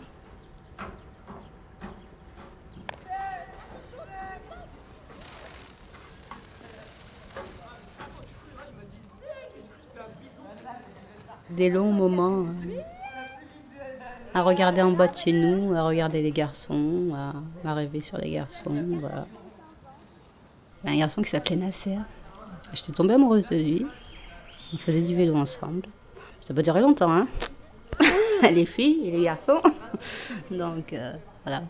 Des 11.61 11.69
longs 11.69 11.93
moments 11.93 12.47
euh, 12.47 12.81
à 14.33 14.41
regarder 14.41 14.81
en 14.81 14.93
bas 14.93 15.09
de 15.09 15.15
chez 15.19 15.35
nous, 15.35 15.75
à 15.75 15.83
regarder 15.83 16.23
les 16.23 16.33
garçons, 16.33 17.15
à, 17.63 17.75
rêver 17.75 18.01
sur 18.01 18.17
les 18.17 18.31
garçons. 18.31 18.73
Un 20.87 20.97
garçon 20.97 21.21
qui 21.21 21.29
s'appelait 21.29 21.57
Nasser. 21.57 21.99
J'étais 22.73 22.93
tombée 22.93 23.13
amoureuse 23.13 23.47
de 23.51 23.57
lui. 23.57 23.87
On 24.73 24.79
faisait 24.79 25.03
du 25.03 25.15
vélo 25.15 25.37
ensemble. 25.37 25.83
Ça 26.41 26.55
n'a 26.55 26.57
pas 26.57 26.63
duré 26.63 26.81
longtemps, 26.81 27.13
hein 27.13 27.27
Les 28.43 28.65
filles 28.65 29.09
et 29.09 29.11
les 29.11 29.25
garçons. 29.25 29.61
Donc, 30.51 30.95
euh, 30.95 31.13
voilà. 31.45 31.65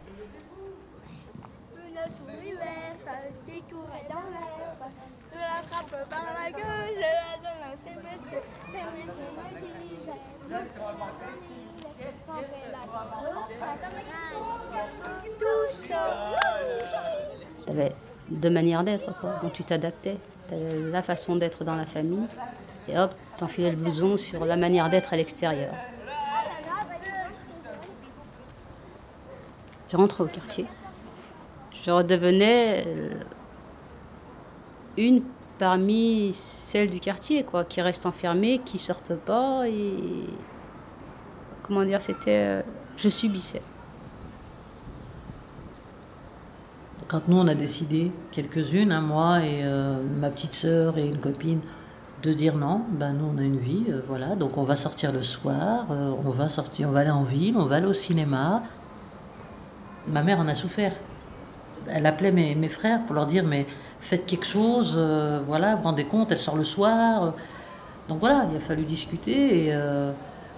Il 17.63 17.69
y 17.69 17.71
avait 17.71 17.93
deux 18.29 18.51
manières 18.51 18.85
d'être, 18.85 19.19
quoi. 19.21 19.39
Donc 19.43 19.53
tu 19.53 19.65
t'adaptais. 19.65 20.19
Tu 20.49 20.55
avais 20.55 20.91
la 20.91 21.03
façon 21.03 21.37
d'être 21.37 21.65
dans 21.65 21.77
la 21.77 21.87
famille. 21.87 22.27
Et 22.89 22.99
hop, 22.99 23.15
t'enfilais 23.37 23.71
le 23.71 23.77
blouson 23.77 24.17
sur 24.17 24.45
la 24.45 24.57
manière 24.57 24.91
d'être 24.91 25.13
à 25.13 25.17
l'extérieur. 25.17 25.73
Je 29.91 29.97
rentrais 29.97 30.25
au 30.25 30.29
quartier. 30.29 30.67
Je 31.73 31.91
redevenais 31.91 32.85
euh, 32.87 33.21
une 34.97 35.25
parmi 35.61 36.31
celles 36.33 36.91
du 36.91 37.01
quartier, 37.01 37.45
quoi, 37.45 37.65
qui 37.65 37.83
restent 37.83 38.07
enfermées, 38.07 38.63
qui 38.65 38.79
sortent 38.79 39.15
pas 39.15 39.69
et 39.69 39.95
comment 41.63 41.85
dire, 41.85 42.01
c'était, 42.01 42.61
euh, 42.61 42.63
je 42.97 43.11
subissais. 43.11 43.61
Quand 47.09 47.29
nous, 47.29 47.37
on 47.37 47.47
a 47.47 47.55
décidé, 47.55 48.11
quelques-unes, 48.33 48.91
hein, 48.91 49.03
moi 49.03 49.45
et 49.45 49.61
euh, 49.63 50.03
ma 50.19 50.31
petite 50.31 50.55
sœur 50.55 50.97
et 50.97 51.07
une 51.07 51.19
copine, 51.19 51.61
de 52.23 52.33
dire 52.33 52.57
non, 52.57 52.83
ben 52.91 53.13
nous, 53.13 53.31
on 53.35 53.39
a 53.39 53.43
une 53.43 53.59
vie, 53.59 53.85
euh, 53.91 54.01
voilà, 54.09 54.37
donc 54.37 54.57
on 54.57 54.65
va 54.65 54.77
sortir 54.77 55.13
le 55.13 55.23
soir, 55.23 55.87
on 55.91 56.31
va 56.31 56.49
sortir, 56.49 56.89
on 56.89 56.93
va 56.93 57.01
aller 57.01 57.11
en 57.11 57.23
ville, 57.23 57.57
on 57.59 57.67
va 57.67 57.77
aller 57.77 57.87
au 57.87 57.93
cinéma. 57.93 58.63
Ma 60.09 60.23
mère 60.23 60.39
en 60.41 60.49
a 60.49 60.55
souffert. 60.55 60.95
Elle 61.89 62.07
appelait 62.07 62.33
mes, 62.33 62.69
frères 62.69 63.05
pour 63.05 63.15
leur 63.15 63.27
dire, 63.27 63.45
mais 63.45 63.67
faites 64.01 64.27
quelque 64.27 64.47
chose, 64.47 64.95
euh, 64.97 65.41
voilà, 65.47 65.77
rendez 65.77 66.05
compte, 66.05 66.31
elle 66.33 66.39
sort 66.39 66.57
le 66.57 66.65
soir. 66.65 67.35
Donc 68.09 68.21
voilà, 68.21 68.47
il 68.51 68.57
a 68.57 68.61
fallu 68.61 68.85
discuter 68.85 69.67
et 69.67 69.75
euh, 69.75 70.13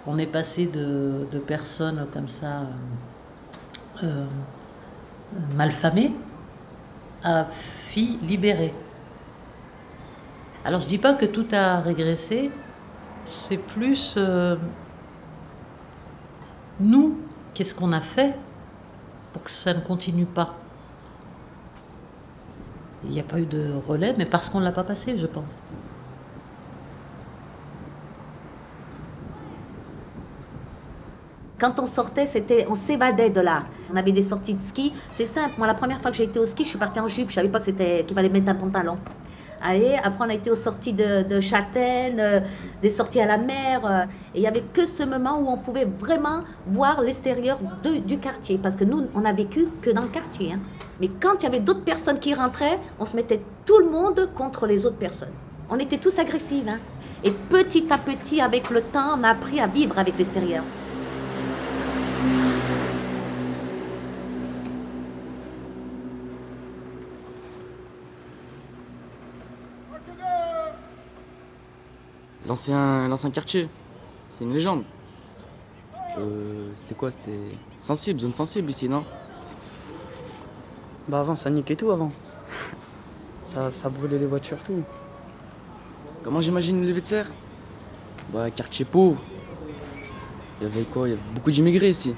on 0.06 0.18
est 0.18 0.26
passé 0.26 0.66
de, 0.66 1.26
personnes 1.46 2.06
comme 2.12 2.28
ça, 2.28 2.62
euh, 4.02 4.24
malfamées, 5.54 6.12
à 7.22 7.46
filles 7.52 8.18
libérées. 8.22 8.74
Alors 10.64 10.80
je 10.80 10.88
dis 10.88 10.98
pas 10.98 11.14
que 11.14 11.26
tout 11.26 11.46
a 11.52 11.80
régressé, 11.80 12.50
c'est 13.24 13.56
plus 13.56 14.16
nous, 16.80 17.18
qu'est-ce 17.54 17.74
qu'on 17.74 17.92
a 17.92 18.00
fait 18.00 18.34
pour 19.32 19.42
que 19.42 19.50
ça 19.50 19.72
ne 19.74 19.80
continue 19.80 20.26
pas? 20.26 20.56
Il 23.04 23.10
n'y 23.10 23.20
a 23.20 23.24
pas 23.24 23.40
eu 23.40 23.46
de 23.46 23.72
relais, 23.86 24.14
mais 24.16 24.26
parce 24.26 24.48
qu'on 24.48 24.60
ne 24.60 24.64
l'a 24.64 24.72
pas 24.72 24.84
passé, 24.84 25.16
je 25.16 25.26
pense. 25.26 25.58
Quand 31.58 31.78
on 31.78 31.86
sortait, 31.86 32.26
c'était, 32.26 32.66
on 32.68 32.74
s'évadait 32.74 33.30
de 33.30 33.40
là. 33.40 33.64
On 33.92 33.96
avait 33.96 34.10
des 34.10 34.22
sorties 34.22 34.54
de 34.54 34.62
ski. 34.62 34.92
C'est 35.10 35.26
simple. 35.26 35.54
Moi, 35.58 35.66
la 35.68 35.74
première 35.74 36.00
fois 36.00 36.10
que 36.10 36.16
j'ai 36.16 36.24
été 36.24 36.40
au 36.40 36.46
ski, 36.46 36.64
je 36.64 36.70
suis 36.70 36.78
partie 36.78 36.98
en 36.98 37.06
jupe. 37.06 37.30
Je 37.30 37.34
savais 37.34 37.48
pas 37.48 37.60
que 37.60 37.66
c'était 37.66 38.04
qu'il 38.04 38.16
fallait 38.16 38.28
mettre 38.28 38.48
un 38.48 38.56
pantalon. 38.56 38.98
Après 39.62 40.24
on 40.26 40.28
a 40.28 40.34
été 40.34 40.50
aux 40.50 40.54
sorties 40.56 40.92
de, 40.92 41.22
de 41.22 41.40
euh, 42.20 42.40
des 42.82 42.90
sorties 42.90 43.20
à 43.20 43.26
la 43.26 43.38
mer. 43.38 43.84
euh, 43.84 44.04
et 44.34 44.38
il 44.38 44.40
n'y 44.40 44.46
avait 44.46 44.64
que 44.72 44.86
ce 44.86 45.02
moment 45.02 45.38
où 45.40 45.48
on 45.48 45.56
pouvait 45.56 45.84
vraiment 45.98 46.40
voir 46.66 47.00
l'extérieur 47.00 47.58
du 48.06 48.18
quartier. 48.18 48.58
Parce 48.62 48.76
que 48.76 48.84
nous, 48.84 49.06
on 49.14 49.20
n'a 49.20 49.32
vécu 49.32 49.68
que 49.82 49.90
dans 49.90 50.02
le 50.02 50.08
quartier. 50.08 50.52
hein. 50.54 50.58
Mais 51.00 51.08
quand 51.20 51.34
il 51.40 51.44
y 51.44 51.46
avait 51.46 51.60
d'autres 51.60 51.84
personnes 51.84 52.18
qui 52.18 52.34
rentraient, 52.34 52.78
on 52.98 53.06
se 53.06 53.14
mettait 53.16 53.40
tout 53.66 53.78
le 53.78 53.90
monde 53.90 54.30
contre 54.34 54.66
les 54.66 54.84
autres 54.86 54.96
personnes. 54.96 55.32
On 55.70 55.78
était 55.78 55.98
tous 55.98 56.18
agressifs. 56.18 56.64
hein. 56.68 56.78
Et 57.24 57.30
petit 57.30 57.86
à 57.90 57.98
petit, 57.98 58.40
avec 58.40 58.68
le 58.70 58.82
temps, 58.82 59.16
on 59.18 59.22
a 59.22 59.28
appris 59.28 59.60
à 59.60 59.66
vivre 59.68 59.98
avec 59.98 60.18
l'extérieur. 60.18 60.64
L'ancien, 72.46 73.08
l'ancien 73.08 73.30
quartier, 73.30 73.68
c'est 74.24 74.44
une 74.44 74.52
légende. 74.52 74.82
Euh, 76.18 76.70
c'était 76.76 76.94
quoi 76.94 77.10
C'était 77.10 77.56
sensible, 77.78 78.20
zone 78.20 78.32
sensible 78.32 78.68
ici, 78.70 78.88
non? 78.88 79.04
Bah 81.08 81.20
avant 81.20 81.34
ça 81.34 81.50
niquait 81.50 81.76
tout 81.76 81.90
avant. 81.90 82.12
Ça, 83.44 83.70
ça 83.70 83.88
brûlait 83.88 84.18
les 84.18 84.26
voitures, 84.26 84.58
tout. 84.64 84.82
Comment 86.22 86.40
j'imagine 86.40 86.78
une 86.78 86.88
levée 86.88 87.00
de 87.00 87.06
serre? 87.06 87.26
Bah, 88.32 88.50
quartier 88.50 88.84
pauvre. 88.84 89.20
Il 90.60 90.64
y 90.64 90.66
avait 90.66 90.84
quoi? 90.84 91.08
Il 91.08 91.12
y 91.12 91.14
avait 91.14 91.22
beaucoup 91.34 91.50
d'immigrés 91.50 91.90
ici. 91.90 92.14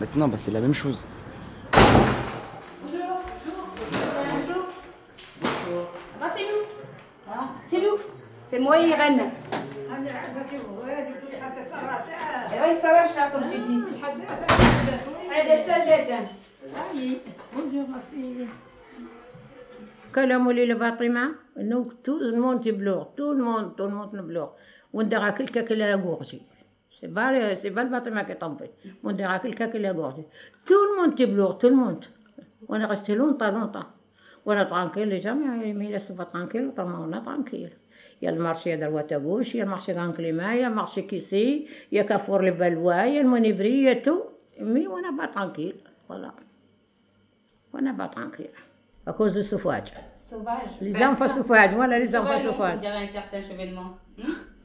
Maintenant, 0.00 0.26
bah, 0.28 0.36
c'est 0.36 0.50
la 0.50 0.60
même 0.60 0.74
chose. 0.74 1.04
c'est 8.53 8.59
nous. 8.59 8.71
C'est 8.71 8.79
nous. 8.79 8.79
C'est 8.79 8.79
moi 8.79 8.79
et 8.79 8.87
Irène. 8.87 9.31
Et 12.53 12.59
oui, 12.67 12.75
ça 12.75 12.91
va, 12.91 13.07
chat, 13.07 13.29
comme 13.31 13.49
tu 13.51 13.59
dis. 13.59 13.83
Allez, 15.31 15.49
descends, 15.49 15.83
j'aide. 15.85 16.15
كلامه 20.15 20.51
لي 20.51 20.65
لفاطمة 20.65 21.35
انه 21.57 21.89
tout 22.03 22.19
le 22.19 22.35
monde 22.41 22.63
تبلوغ 22.63 23.03
tout 23.17 23.33
le 23.37 23.43
monde 23.43 23.75
tout 23.77 23.87
le 23.87 23.95
monde 23.95 24.15
نبلوغ 24.15 24.49
ونديرها 24.93 25.29
كلكا 25.29 25.61
كلا 25.61 25.95
غورجي 25.95 26.41
سي 26.89 27.07
با 27.07 27.55
سي 27.55 27.69
با 27.69 27.81
الفاطمة 27.81 28.23
كي 28.23 28.33
طومبي 28.33 28.69
ونديرها 29.03 29.37
كلكا 29.37 29.65
كلا 29.65 29.91
غورجي 29.91 30.23
tout 30.65 30.83
le 30.87 31.01
monde 31.01 31.15
تبلوغ 31.15 31.59
tout 31.59 31.69
le 31.69 31.75
monde 31.75 32.05
وانا 32.67 32.87
resté 32.87 33.15
longtemps 33.15 33.51
longtemps 33.51 33.87
وانا 34.45 34.63
tranquille 34.69 35.09
les 35.09 35.21
gens 35.21 35.35
mais 35.35 35.89
laisse 35.89 36.11
pas 36.17 36.25
tranquille 36.25 36.67
autrement 36.67 37.07
on 37.07 37.13
est 37.13 37.23
tranquille 37.23 37.71
Il 38.24 38.28
y 38.28 38.30
a 38.30 38.32
le 38.32 38.40
marché 38.40 38.72
à 38.72 38.78
droite 38.78 39.12
à 39.12 39.18
gauche, 39.18 39.52
il 39.52 39.58
y 39.58 39.60
a 39.60 39.64
le 39.64 39.70
marché 39.70 39.94
Clément, 40.14 40.50
il 40.52 40.60
y 40.60 40.64
a 40.64 40.70
le 40.70 40.74
marché 40.74 41.06
Kissy, 41.06 41.66
il 41.92 41.94
y 41.94 41.98
a 41.98 42.04
Carrefour 42.04 42.38
les 42.38 42.52
Balois, 42.52 43.06
il 43.06 43.16
y 43.16 43.18
a 43.18 43.22
le 43.22 43.28
Monivry, 43.28 43.68
il 43.68 43.82
y 43.82 43.88
a 43.90 43.96
tout. 43.96 44.22
Mais 44.58 44.86
on 44.86 44.96
n'est 44.96 45.14
pas 45.14 45.28
tranquille. 45.28 45.74
Voilà. 46.08 46.32
On 47.74 47.82
n'est 47.82 47.92
pas 47.92 48.08
tranquille. 48.08 48.48
À 49.04 49.12
cause 49.12 49.34
du 49.34 49.42
sauvage. 49.42 49.92
Sauvage. 50.20 50.70
Les 50.80 51.04
enfants 51.04 51.28
sauvages, 51.28 51.74
voilà 51.74 51.98
les 51.98 52.16
enfants 52.16 52.38
Sauvage, 52.38 52.76
on 52.78 52.80
dirait 52.80 53.02
un 53.02 53.06
certain 53.06 53.42
chevènement. 53.42 53.98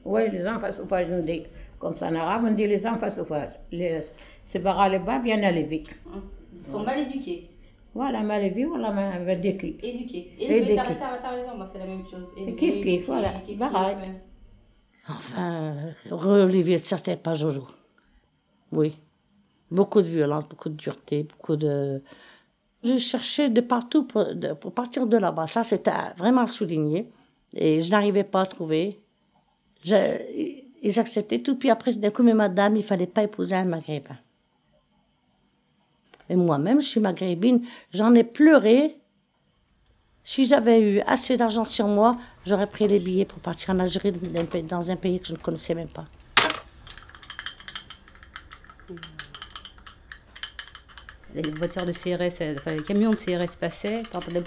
Oui, 0.06 0.30
les 0.30 0.48
enfants 0.48 0.72
sauvages, 0.72 1.08
on 1.12 1.22
dit. 1.22 1.42
Comme 1.78 1.94
ça 1.94 2.08
en 2.08 2.14
arabe, 2.14 2.44
on 2.46 2.52
dit 2.52 2.66
les 2.66 2.86
enfants 2.86 3.10
sauvages. 3.10 3.60
Les, 3.70 4.00
c'est 4.42 4.60
bara 4.60 4.88
les 4.88 5.00
bas 5.00 5.18
bien 5.18 5.36
élevés. 5.36 5.82
Ils 6.54 6.58
sont 6.58 6.82
mal 6.82 7.00
éduqués. 7.00 7.49
Voilà, 7.94 8.22
mal 8.22 8.42
élevés, 8.44 8.64
voilà, 8.66 8.90
mal 8.92 9.28
éduqués. 9.30 9.78
Éduqués. 9.82 10.18
Éduqués. 10.38 10.54
Élevés, 10.54 10.76
t'as 10.76 11.30
raison, 11.30 11.56
moi 11.56 11.66
c'est 11.66 11.78
la 11.78 11.86
même 11.86 12.06
chose. 12.06 12.28
Kiff, 12.56 12.80
kiff, 12.80 13.06
voilà, 13.06 13.32
kiff, 13.32 13.46
kiff, 13.46 13.58
pareil. 13.58 13.96
Enfin, 15.08 15.74
Olivier, 16.10 16.78
ça, 16.78 16.96
c'était 16.98 17.16
pas 17.16 17.34
Jojo. 17.34 17.66
Oui. 18.72 18.96
Beaucoup 19.70 20.02
de 20.02 20.06
violence, 20.08 20.48
beaucoup 20.48 20.68
de 20.68 20.74
dureté, 20.74 21.24
beaucoup 21.24 21.56
de. 21.56 22.02
J'ai 22.82 22.98
cherché 22.98 23.48
de 23.50 23.60
partout 23.60 24.04
pour, 24.04 24.34
de- 24.34 24.52
pour 24.54 24.72
partir 24.72 25.06
de 25.06 25.16
là-bas. 25.16 25.46
Ça, 25.46 25.62
c'était 25.64 25.90
vraiment 26.16 26.46
souligné. 26.46 27.08
Et 27.54 27.80
je 27.80 27.90
n'arrivais 27.90 28.24
pas 28.24 28.42
à 28.42 28.46
trouver. 28.46 29.00
Je- 29.84 30.56
ils 30.82 30.98
acceptaient 31.00 31.40
tout. 31.40 31.56
Puis 31.56 31.70
après, 31.70 31.92
d'un 31.94 32.10
coup, 32.10 32.22
mais 32.22 32.34
madame, 32.34 32.76
il 32.76 32.84
fallait 32.84 33.06
pas 33.06 33.22
épouser 33.22 33.54
un 33.56 33.64
maghrébin. 33.64 34.16
Et 36.30 36.36
moi-même, 36.36 36.80
je 36.80 36.86
suis 36.86 37.00
maghrébine. 37.00 37.66
J'en 37.92 38.14
ai 38.14 38.22
pleuré. 38.22 38.96
Si 40.22 40.46
j'avais 40.46 40.80
eu 40.80 41.00
assez 41.00 41.36
d'argent 41.36 41.64
sur 41.64 41.88
moi, 41.88 42.16
j'aurais 42.46 42.68
pris 42.68 42.86
les 42.86 43.00
billets 43.00 43.24
pour 43.24 43.40
partir 43.40 43.70
en 43.74 43.80
Algérie, 43.80 44.12
dans 44.12 44.90
un 44.92 44.96
pays- 44.96 45.18
que 45.18 45.26
je 45.26 45.32
ne 45.32 45.38
connaissais 45.38 45.74
même 45.74 45.88
pas. 45.88 46.06
Les 51.34 51.42
voitures 51.50 51.84
de 51.86 51.92
CRS, 51.92 52.40
euh, 52.42 52.54
les 52.66 52.82
camions 52.82 53.10
de 53.10 53.16
CRS 53.16 53.56
passaient, 53.58 54.02
t'entendais 54.04 54.42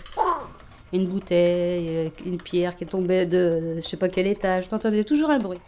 une 0.93 1.07
bouteille, 1.07 1.89
euh, 2.07 2.09
une 2.25 2.37
pierre 2.41 2.75
qui 2.75 2.85
tombait 2.85 3.25
de 3.25 3.75
je 3.77 3.81
sais 3.81 3.97
pas 3.97 4.09
quel 4.09 4.27
étage, 4.27 4.67
t'entendais 4.67 5.03
toujours 5.03 5.29
un 5.31 5.39
bruit. 5.39 5.59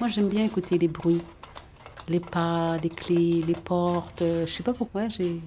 Moi, 0.00 0.08
j'aime 0.08 0.28
bien 0.28 0.44
écouter 0.44 0.78
les 0.78 0.88
bruits. 0.88 1.22
Les 2.12 2.20
pas, 2.20 2.76
les 2.82 2.90
clés, 2.90 3.42
les 3.46 3.54
portes. 3.54 4.20
euh, 4.22 4.46
je 4.46 4.52
sais 4.52 4.62
pas 4.62 4.74
pourquoi, 4.74 5.08
j'ai. 5.08 5.40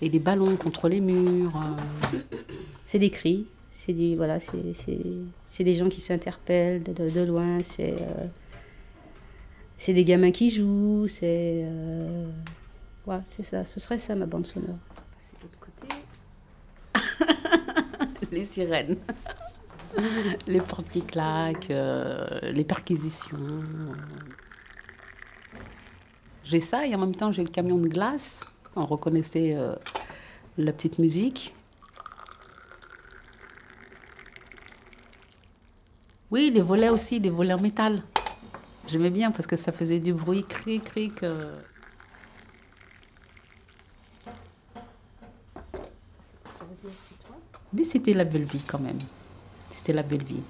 Et 0.00 0.08
les 0.08 0.20
ballons 0.20 0.54
contre 0.56 0.88
les 0.88 1.00
murs. 1.00 1.52
euh. 1.56 2.18
C'est 2.84 3.00
des 3.00 3.10
cris, 3.10 3.46
c'est 3.68 3.92
du 3.92 4.14
voilà, 4.16 4.38
c'est 4.40 5.64
des 5.64 5.74
gens 5.74 5.88
qui 5.88 6.00
s'interpellent 6.00 6.82
de, 6.84 6.92
de- 6.92 7.10
de 7.10 7.20
loin, 7.22 7.60
c'est 7.62 7.96
euh, 8.00 8.26
c'est 9.76 9.92
des 9.94 10.04
gamins 10.04 10.30
qui 10.30 10.48
jouent, 10.50 11.06
c'est 11.08 11.62
euh, 11.64 12.30
voilà, 13.04 13.22
c'est 13.30 13.42
ça, 13.42 13.64
ce 13.64 13.80
serait 13.80 13.98
ça 13.98 14.14
ma 14.14 14.26
bande 14.26 14.46
sonore. 14.46 14.78
les 18.32 18.44
sirènes. 18.44 18.96
les 20.46 20.60
portes 20.60 20.88
qui 20.90 21.02
claquent, 21.02 21.70
euh, 21.70 22.26
les 22.52 22.64
perquisitions. 22.64 23.38
J'ai 26.48 26.60
ça 26.60 26.86
et 26.86 26.94
en 26.94 26.98
même 26.98 27.14
temps 27.14 27.30
j'ai 27.30 27.42
le 27.42 27.50
camion 27.50 27.76
de 27.76 27.88
glace. 27.88 28.42
On 28.74 28.86
reconnaissait 28.86 29.54
euh, 29.54 29.74
la 30.56 30.72
petite 30.72 30.98
musique. 30.98 31.54
Oui, 36.30 36.50
les 36.50 36.62
volets 36.62 36.88
aussi, 36.88 37.18
les 37.18 37.28
volets 37.28 37.52
en 37.52 37.60
métal. 37.60 38.02
J'aimais 38.86 39.10
bien 39.10 39.30
parce 39.30 39.46
que 39.46 39.56
ça 39.56 39.72
faisait 39.72 39.98
du 40.00 40.14
bruit, 40.14 40.42
cric, 40.48 40.84
cric. 40.84 41.22
euh. 41.22 41.54
Mais 47.74 47.84
c'était 47.84 48.14
la 48.14 48.24
belle 48.24 48.44
vie 48.44 48.62
quand 48.66 48.78
même. 48.78 48.98
C'était 49.68 49.92
la 49.92 50.02
belle 50.02 50.24
vie. 50.24 50.40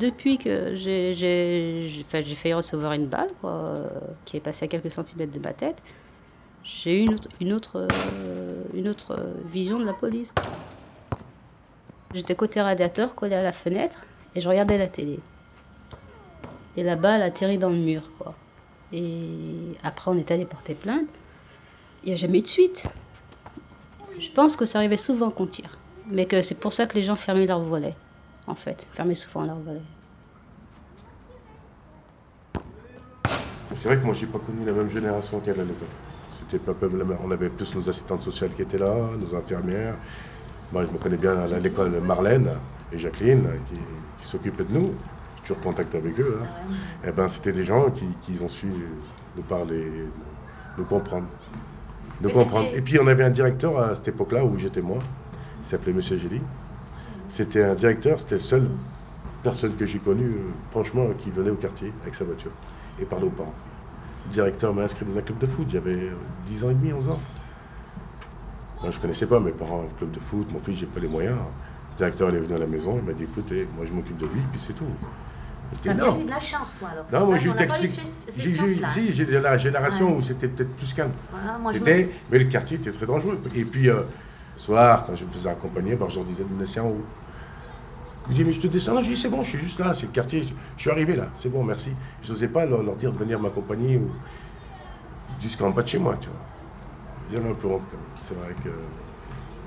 Depuis 0.00 0.38
que 0.38 0.74
j'ai 0.76 2.04
failli 2.08 2.54
recevoir 2.54 2.92
une 2.92 3.06
balle 3.06 3.28
quoi, 3.42 3.50
euh, 3.50 3.88
qui 4.24 4.38
est 4.38 4.40
passée 4.40 4.64
à 4.64 4.68
quelques 4.68 4.90
centimètres 4.90 5.32
de 5.32 5.38
ma 5.38 5.52
tête, 5.52 5.82
j'ai 6.64 7.02
eu 7.02 7.04
une 7.04 7.12
autre, 7.12 7.28
une 7.38 7.52
autre, 7.52 7.86
euh, 7.92 8.62
une 8.72 8.88
autre 8.88 9.12
euh, 9.18 9.34
vision 9.52 9.78
de 9.78 9.84
la 9.84 9.92
police. 9.92 10.32
J'étais 12.14 12.34
côté 12.34 12.62
radiateur, 12.62 13.14
collé 13.14 13.34
à 13.34 13.42
la 13.42 13.52
fenêtre, 13.52 14.06
et 14.34 14.40
je 14.40 14.48
regardais 14.48 14.78
la 14.78 14.88
télé. 14.88 15.20
Et 16.78 16.82
la 16.82 16.96
balle 16.96 17.20
atterrit 17.20 17.58
dans 17.58 17.68
le 17.68 17.76
mur, 17.76 18.10
quoi. 18.18 18.34
Et 18.94 19.76
après, 19.82 20.10
on 20.10 20.16
est 20.16 20.30
allé 20.30 20.46
porter 20.46 20.74
plainte. 20.74 21.08
Il 22.04 22.08
n'y 22.08 22.14
a 22.14 22.16
jamais 22.16 22.38
eu 22.38 22.42
de 22.42 22.46
suite. 22.46 22.86
Je 24.18 24.30
pense 24.30 24.56
que 24.56 24.64
ça 24.64 24.78
arrivait 24.78 24.96
souvent 24.96 25.30
qu'on 25.30 25.46
tire. 25.46 25.78
Mais 26.06 26.24
que 26.24 26.40
c'est 26.40 26.58
pour 26.58 26.72
ça 26.72 26.86
que 26.86 26.94
les 26.94 27.02
gens 27.02 27.16
fermaient 27.16 27.46
leurs 27.46 27.60
volets, 27.60 27.94
en 28.50 28.54
fait. 28.54 28.86
Fermaient 28.92 29.14
souvent 29.14 29.44
leurs 29.46 29.58
volets. 29.58 29.80
C'est 33.76 33.88
vrai 33.88 33.98
que 33.98 34.04
moi, 34.04 34.14
j'ai 34.14 34.26
pas 34.26 34.40
connu 34.40 34.64
la 34.66 34.72
même 34.72 34.90
génération 34.90 35.38
qu'elle 35.40 35.60
à 35.60 35.64
l'époque. 35.64 35.88
C'était 36.50 36.58
pas 36.58 36.74
On 37.24 37.30
avait 37.30 37.48
plus 37.48 37.74
nos 37.76 37.88
assistantes 37.88 38.22
sociales 38.22 38.50
qui 38.50 38.62
étaient 38.62 38.78
là, 38.78 38.92
nos 39.18 39.36
infirmières. 39.36 39.94
Moi, 40.72 40.84
je 40.86 40.92
me 40.92 40.98
connais 40.98 41.16
bien 41.16 41.38
à 41.38 41.58
l'école 41.60 42.00
Marlène 42.00 42.50
et 42.92 42.98
Jacqueline 42.98 43.48
qui, 43.68 43.76
qui 43.76 44.28
s'occupaient 44.28 44.64
de 44.64 44.72
nous. 44.72 44.92
J'ai 45.36 45.42
toujours 45.42 45.62
contact 45.62 45.94
avec 45.94 46.18
eux. 46.18 46.40
hein. 46.42 46.46
Eh 47.06 47.12
ben, 47.12 47.28
c'était 47.28 47.52
des 47.52 47.64
gens 47.64 47.90
qui, 47.90 48.06
qui 48.20 48.42
ont 48.42 48.48
su 48.48 48.66
nous 49.36 49.42
parler, 49.42 49.86
nous 50.76 50.84
comprendre. 50.84 51.26
Nous 52.20 52.28
Mais 52.28 52.32
comprendre. 52.32 52.68
Et 52.74 52.80
puis, 52.80 52.98
on 53.00 53.06
avait 53.06 53.24
un 53.24 53.30
directeur 53.30 53.78
à 53.78 53.94
cette 53.94 54.08
époque-là 54.08 54.44
où 54.44 54.58
j'étais 54.58 54.82
moi. 54.82 54.98
Il 55.60 55.64
s'appelait 55.64 55.92
Monsieur 55.92 56.18
Gély. 56.18 56.40
C'était 57.30 57.62
un 57.64 57.74
directeur, 57.74 58.18
c'était 58.18 58.34
la 58.36 58.40
seule 58.42 58.68
personne 59.42 59.76
que 59.76 59.86
j'ai 59.86 59.98
connue, 60.00 60.30
euh, 60.32 60.50
franchement, 60.70 61.06
qui 61.18 61.30
venait 61.30 61.50
au 61.50 61.54
quartier 61.54 61.92
avec 62.02 62.14
sa 62.14 62.24
voiture 62.24 62.50
et 63.00 63.04
parlait 63.04 63.26
aux 63.26 63.30
parents. 63.30 63.54
Le 64.26 64.32
directeur 64.32 64.74
m'a 64.74 64.82
inscrit 64.82 65.04
dans 65.06 65.16
un 65.16 65.22
club 65.22 65.38
de 65.38 65.46
foot, 65.46 65.66
j'avais 65.70 65.94
euh, 65.94 66.12
10 66.46 66.64
ans 66.64 66.70
et 66.70 66.74
demi, 66.74 66.92
11 66.92 67.08
ans. 67.08 67.20
Moi, 68.82 68.90
je 68.90 68.96
ne 68.96 69.00
connaissais 69.02 69.26
pas 69.26 69.38
mes 69.40 69.52
parents, 69.52 69.84
un 69.90 69.98
club 69.98 70.10
de 70.10 70.18
foot, 70.20 70.52
mon 70.52 70.58
fils, 70.58 70.76
j'ai 70.78 70.86
pas 70.86 71.00
les 71.00 71.08
moyens. 71.08 71.36
Le 71.92 71.96
directeur 71.96 72.28
est 72.30 72.38
venu 72.38 72.54
à 72.54 72.58
la 72.58 72.66
maison, 72.66 72.96
il 73.00 73.04
m'a 73.06 73.12
dit 73.12 73.24
écoutez, 73.24 73.68
moi 73.76 73.84
je 73.86 73.92
m'occupe 73.92 74.16
de 74.16 74.26
lui, 74.26 74.40
puis 74.50 74.60
c'est 74.60 74.72
tout. 74.72 74.84
T'as 75.84 75.94
bien 75.94 76.18
eu 76.18 76.24
de 76.24 76.30
la 76.30 76.40
chance, 76.40 76.74
toi, 76.80 76.88
alors. 76.88 77.06
Non, 77.12 77.26
moi 77.26 77.38
j'ai 77.38 77.48
eu 77.48 79.12
j'ai- 79.12 79.26
la 79.40 79.56
génération 79.56 80.08
Ouais. 80.10 80.16
où 80.18 80.22
c'était 80.22 80.48
peut-être 80.48 80.74
plus 80.74 80.92
calme. 80.92 81.12
Voilà, 81.30 81.58
moi, 81.58 81.72
me 81.72 81.78
Mais 81.78 82.38
le 82.38 82.44
quartier 82.46 82.76
était 82.78 82.90
très 82.90 83.06
dangereux. 83.06 83.38
Et 83.54 83.64
puis, 83.64 83.88
euh, 83.88 83.94
le 84.00 84.04
soir, 84.60 85.04
quand 85.06 85.14
je 85.16 85.24
me 85.24 85.30
faisais 85.30 85.48
accompagner, 85.48 85.96
ben, 85.96 86.06
je 86.08 86.16
leur 86.16 86.24
disais 86.24 86.44
de 86.44 86.52
me 86.52 86.60
laisser 86.60 86.80
en 86.80 86.88
haut. 86.88 87.04
Ils 88.26 88.30
me 88.30 88.34
disaient, 88.34 88.44
mais 88.44 88.52
je 88.52 88.60
te 88.60 88.66
descends. 88.66 88.94
Non, 88.94 89.00
je 89.00 89.08
dis, 89.08 89.16
c'est 89.16 89.28
bon, 89.28 89.42
je 89.42 89.50
suis 89.50 89.58
juste 89.58 89.80
là, 89.80 89.94
c'est 89.94 90.06
le 90.06 90.12
quartier, 90.12 90.42
je, 90.42 90.52
suis 90.80 90.90
arrivé 90.90 91.16
là, 91.16 91.28
c'est 91.34 91.48
bon, 91.48 91.64
merci. 91.64 91.92
Je 92.22 92.32
n'osais 92.32 92.48
pas 92.48 92.66
leur, 92.66 92.82
leur 92.82 92.96
dire 92.96 93.12
de 93.12 93.18
venir 93.18 93.40
m'accompagner 93.40 93.96
ou 93.96 94.10
jusqu'en 95.40 95.70
bas 95.70 95.82
de 95.82 95.88
chez 95.88 95.98
moi, 95.98 96.16
tu 96.20 96.28
vois. 96.28 96.38
J'avais 97.32 97.48
un 97.48 97.54
peu 97.54 97.68
honte 97.68 97.82
quand 97.90 97.96
même. 97.96 98.06
C'est 98.14 98.34
vrai 98.34 98.54
que. 98.62 98.70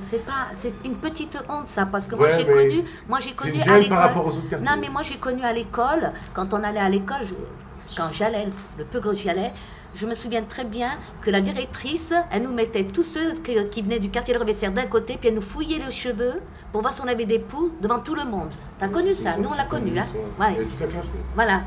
C'est 0.01 0.25
pas, 0.25 0.47
c'est 0.53 0.73
une 0.83 0.95
petite 0.95 1.37
honte 1.47 1.67
ça, 1.67 1.85
parce 1.85 2.07
que 2.07 2.15
moi 2.15 2.27
j'ai 2.29 2.45
connu, 2.45 2.83
moi 3.07 3.19
j'ai 3.21 3.31
connu 3.33 3.61
à 3.61 3.77
l'école. 3.77 3.89
par 3.89 3.99
rapport 3.99 4.25
aux 4.25 4.31
autres 4.31 4.49
quartiers. 4.49 4.67
Non 4.67 4.75
mais 4.79 4.89
moi 4.89 5.01
j'ai 5.03 5.15
connu 5.15 5.41
à 5.43 5.53
l'école, 5.53 6.11
quand 6.33 6.53
on 6.53 6.61
allait 6.63 6.79
à 6.79 6.89
l'école, 6.89 7.21
je- 7.23 7.95
quand 7.95 8.11
j'allais, 8.11 8.47
le 8.77 8.83
peu 8.83 8.99
que 8.99 9.13
j'y 9.13 9.29
allais, 9.29 9.53
je 9.95 10.05
me 10.05 10.13
souviens 10.13 10.43
très 10.43 10.65
bien 10.65 10.91
que 11.21 11.29
la 11.29 11.41
directrice, 11.41 12.13
elle 12.31 12.43
nous 12.43 12.53
mettait 12.53 12.83
tous 12.85 13.03
ceux 13.03 13.33
que- 13.35 13.63
qui 13.65 13.81
venaient 13.81 13.99
du 13.99 14.09
quartier 14.09 14.33
de 14.33 14.39
Rebessière 14.39 14.71
d'un 14.71 14.85
côté, 14.85 15.17
puis 15.17 15.29
elle 15.29 15.35
nous 15.35 15.41
fouillait 15.41 15.79
les 15.79 15.91
cheveux 15.91 16.41
pour 16.71 16.81
voir 16.81 16.93
si 16.93 17.01
on 17.01 17.07
avait 17.07 17.25
des 17.25 17.39
poux 17.39 17.71
devant 17.81 17.99
tout 17.99 18.15
le 18.15 18.25
monde. 18.25 18.49
T'as 18.79 18.87
connu 18.87 19.13
ça? 19.13 19.37
Nous 19.37 19.49
on 19.49 19.53
l'a 19.55 19.65
connu, 19.65 19.97
hein 19.97 20.05
Ouais. 20.39 20.53
Et 20.59 20.65
toute 20.65 20.79
la 20.79 20.87
classe, 20.87 21.05
oui. 21.13 21.19
Voilà. 21.35 21.61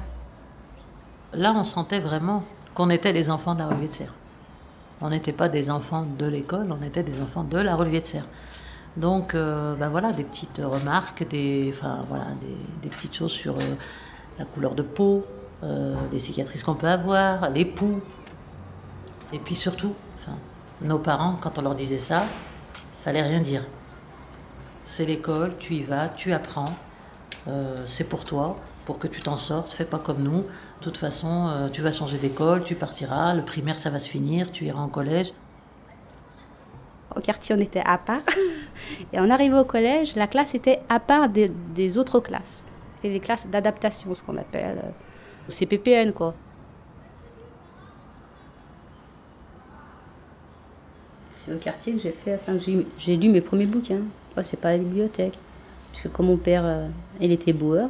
Là, 1.33 1.53
on 1.57 1.65
sentait 1.65 2.01
vraiment 2.01 2.45
qu'on 2.75 2.91
était 2.91 3.12
des 3.12 3.31
enfants 3.31 3.55
de 3.55 3.61
la 3.61 3.67
de 3.69 3.93
serre. 3.93 4.12
On 5.01 5.11
n'était 5.11 5.33
pas 5.33 5.49
des 5.49 5.71
enfants 5.71 6.07
de 6.19 6.27
l'école, 6.27 6.69
on 6.73 6.83
était 6.85 7.03
des 7.03 7.21
enfants 7.21 7.45
de 7.45 7.59
la 7.59 7.75
relevée 7.77 8.01
de 8.01 8.07
serre. 8.07 8.27
Donc, 8.97 9.35
euh, 9.35 9.75
ben 9.75 9.91
voilà, 9.91 10.11
des 10.12 10.25
petites 10.25 10.61
remarques, 10.65 11.29
des, 11.29 11.73
enfin, 11.77 12.03
voilà, 12.09 12.25
des, 12.41 12.57
des 12.83 12.89
petites 12.89 13.15
choses 13.15 13.33
sur 13.33 13.55
euh, 13.57 13.75
la 14.39 14.47
couleur 14.47 14.75
de 14.75 14.83
peau, 14.83 15.25
euh, 15.62 15.95
les 16.12 16.19
cicatrices 16.19 16.62
qu'on 16.62 16.75
peut 16.75 16.88
avoir, 16.88 17.51
les 17.51 17.64
poux. 17.64 18.01
Et 19.33 19.38
puis 19.38 19.55
surtout, 19.55 19.95
nos 20.81 20.99
parents, 20.99 21.37
quand 21.40 21.59
on 21.59 21.62
leur 21.62 21.75
disait 21.75 21.99
ça, 21.99 22.25
fallait 23.03 23.23
rien 23.23 23.40
dire. 23.40 23.64
C'est 24.83 25.05
l'école, 25.05 25.57
tu 25.59 25.75
y 25.75 25.83
vas, 25.83 26.09
tu 26.09 26.33
apprends, 26.33 26.73
euh, 27.49 27.75
c'est 27.87 28.05
pour 28.05 28.25
toi, 28.25 28.57
pour 28.85 28.99
que 28.99 29.09
tu 29.09 29.21
t'en 29.21 29.37
sortes, 29.37 29.73
fais 29.73 29.85
pas 29.85 29.99
comme 29.99 30.23
nous. 30.23 30.42
De 30.42 30.83
toute 30.83 30.99
façon, 30.99 31.49
euh, 31.49 31.69
tu 31.69 31.83
vas 31.83 31.92
changer 31.92 32.19
d'école, 32.19 32.62
tu 32.62 32.75
partiras, 32.75 33.35
le 33.35 33.42
primaire 33.42 33.79
ça 33.79 33.90
va 33.90 33.99
se 33.99 34.09
finir, 34.09 34.53
tu 34.53 34.64
iras 34.66 34.81
en 34.81 34.88
collège. 34.88 35.33
Au 37.16 37.21
quartier, 37.21 37.55
on 37.55 37.61
était 37.61 37.83
à 37.85 37.97
part. 37.97 38.21
Et 39.12 39.19
on 39.19 39.31
arrivait 39.31 39.59
au 39.59 39.64
collège, 39.64 40.14
la 40.16 40.27
classe 40.27 40.55
était 40.55 40.83
à 40.88 41.01
part 41.01 41.31
des, 41.31 41.49
des 41.49 41.97
autres 41.97 42.21
classes. 42.21 42.64
C'était 42.97 43.11
des 43.11 43.21
classes 43.21 43.47
d'adaptation, 43.47 44.14
ce 44.14 44.23
qu'on 44.23 44.37
appelle. 44.37 44.92
Euh, 45.49 45.51
CPPN, 45.51 46.13
quoi. 46.13 46.35
C'est 51.33 51.55
au 51.55 51.59
quartier 51.59 51.95
que 51.95 52.01
j'ai 52.01 52.11
fait, 52.13 52.35
enfin, 52.35 52.59
j'ai 52.99 53.17
lu 53.17 53.29
mes 53.29 53.41
premiers 53.41 53.67
bouquins. 53.67 54.01
C'est 54.43 54.61
pas 54.61 54.73
la 54.73 54.79
bibliothèque. 54.79 55.39
Parce 55.93 56.03
que 56.03 56.09
comme 56.09 56.27
mon 56.27 56.37
père, 56.37 56.63
euh, 56.65 56.89
il 57.21 57.33
était 57.33 57.53
boueur, 57.53 57.89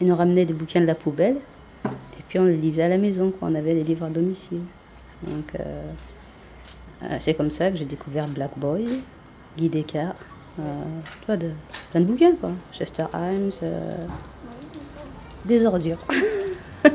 il 0.00 0.06
nous 0.06 0.16
ramenait 0.16 0.44
des 0.44 0.52
bouquins 0.52 0.80
de 0.80 0.86
la 0.86 0.94
poubelle. 0.94 1.36
Et 1.86 2.22
puis 2.28 2.38
on 2.38 2.44
les 2.44 2.56
lisait 2.56 2.82
à 2.82 2.88
la 2.88 2.98
maison, 2.98 3.30
quoi. 3.30 3.48
On 3.50 3.54
avait 3.54 3.72
les 3.72 3.84
livres 3.84 4.04
à 4.04 4.10
domicile. 4.10 4.62
Donc, 5.22 5.54
euh, 5.54 5.82
euh, 7.04 7.16
c'est 7.20 7.34
comme 7.34 7.50
ça 7.50 7.70
que 7.70 7.76
j'ai 7.76 7.84
découvert 7.84 8.26
Black 8.28 8.50
Boy, 8.58 8.84
Guy 9.56 9.68
Descartes, 9.68 10.16
vois, 11.26 11.36
de, 11.36 11.52
plein 11.92 12.00
de 12.00 12.06
bouquins, 12.06 12.34
quoi. 12.34 12.50
Chester 12.72 13.06
Himes, 13.14 13.50
des 15.44 15.64
ordures. 15.64 15.98
Ça 16.82 16.88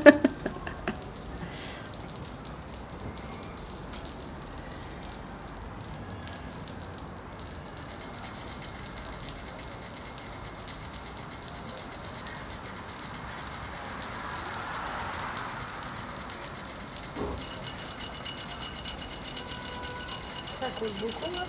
coule 20.78 20.90
beaucoup, 21.00 21.32
là. 21.34 21.44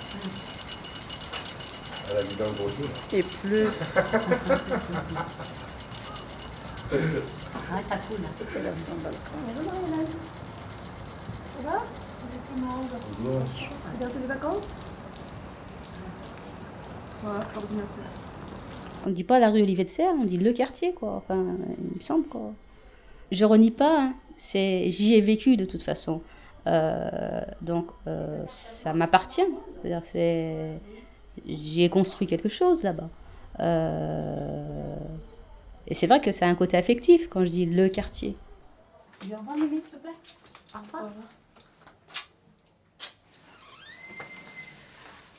Elle 2.10 2.16
a 2.16 2.22
mis 2.22 2.34
dans 2.34 2.44
le 2.44 2.52
gros 2.52 2.68
trou. 2.68 2.84
Et 3.12 3.22
pleut. 3.22 3.70
Ah, 6.90 7.80
ça 7.86 7.96
coule. 7.96 8.16
Ça 11.56 11.68
va. 11.68 11.82
C'est 13.82 13.98
bientôt 13.98 14.18
les 14.20 14.26
vacances. 14.26 14.68
On 19.04 19.10
ne 19.10 19.14
dit 19.14 19.24
pas 19.24 19.38
la 19.38 19.50
rue 19.50 19.62
Olivier 19.62 19.84
de 19.84 19.88
Serre, 19.88 20.12
on 20.18 20.24
dit 20.24 20.38
le 20.38 20.52
quartier, 20.52 20.94
quoi. 20.94 21.14
Enfin, 21.16 21.44
il 21.78 21.96
me 21.96 22.00
semble, 22.00 22.26
quoi. 22.26 22.52
Je 23.30 23.44
renie 23.44 23.70
pas, 23.70 24.04
hein. 24.04 24.14
c'est 24.36 24.90
j'y 24.90 25.14
ai 25.14 25.20
vécu 25.20 25.56
de 25.56 25.66
toute 25.66 25.82
façon. 25.82 26.22
Euh, 26.66 27.40
donc, 27.60 27.88
euh, 28.06 28.42
ça 28.46 28.94
m'appartient. 28.94 29.46
C'est-à-dire, 29.82 30.02
que 30.10 30.76
j'y 31.46 31.82
ai 31.82 31.88
construit 31.90 32.26
quelque 32.26 32.48
chose 32.48 32.82
là-bas. 32.82 33.10
Euh, 33.60 34.96
et 35.88 35.94
c'est 35.94 36.06
vrai 36.06 36.20
que 36.20 36.30
c'est 36.32 36.44
un 36.44 36.54
côté 36.54 36.76
affectif 36.76 37.28
quand 37.30 37.44
je 37.44 37.50
dis 37.50 37.66
le 37.66 37.88
quartier. 37.88 38.36
Au 39.24 39.36
revoir, 39.36 39.56
Mimi, 39.56 39.80
s'il 39.80 39.98
te 39.98 40.02
plaît? 40.02 40.10
Au 40.74 40.78
revoir. 40.78 41.10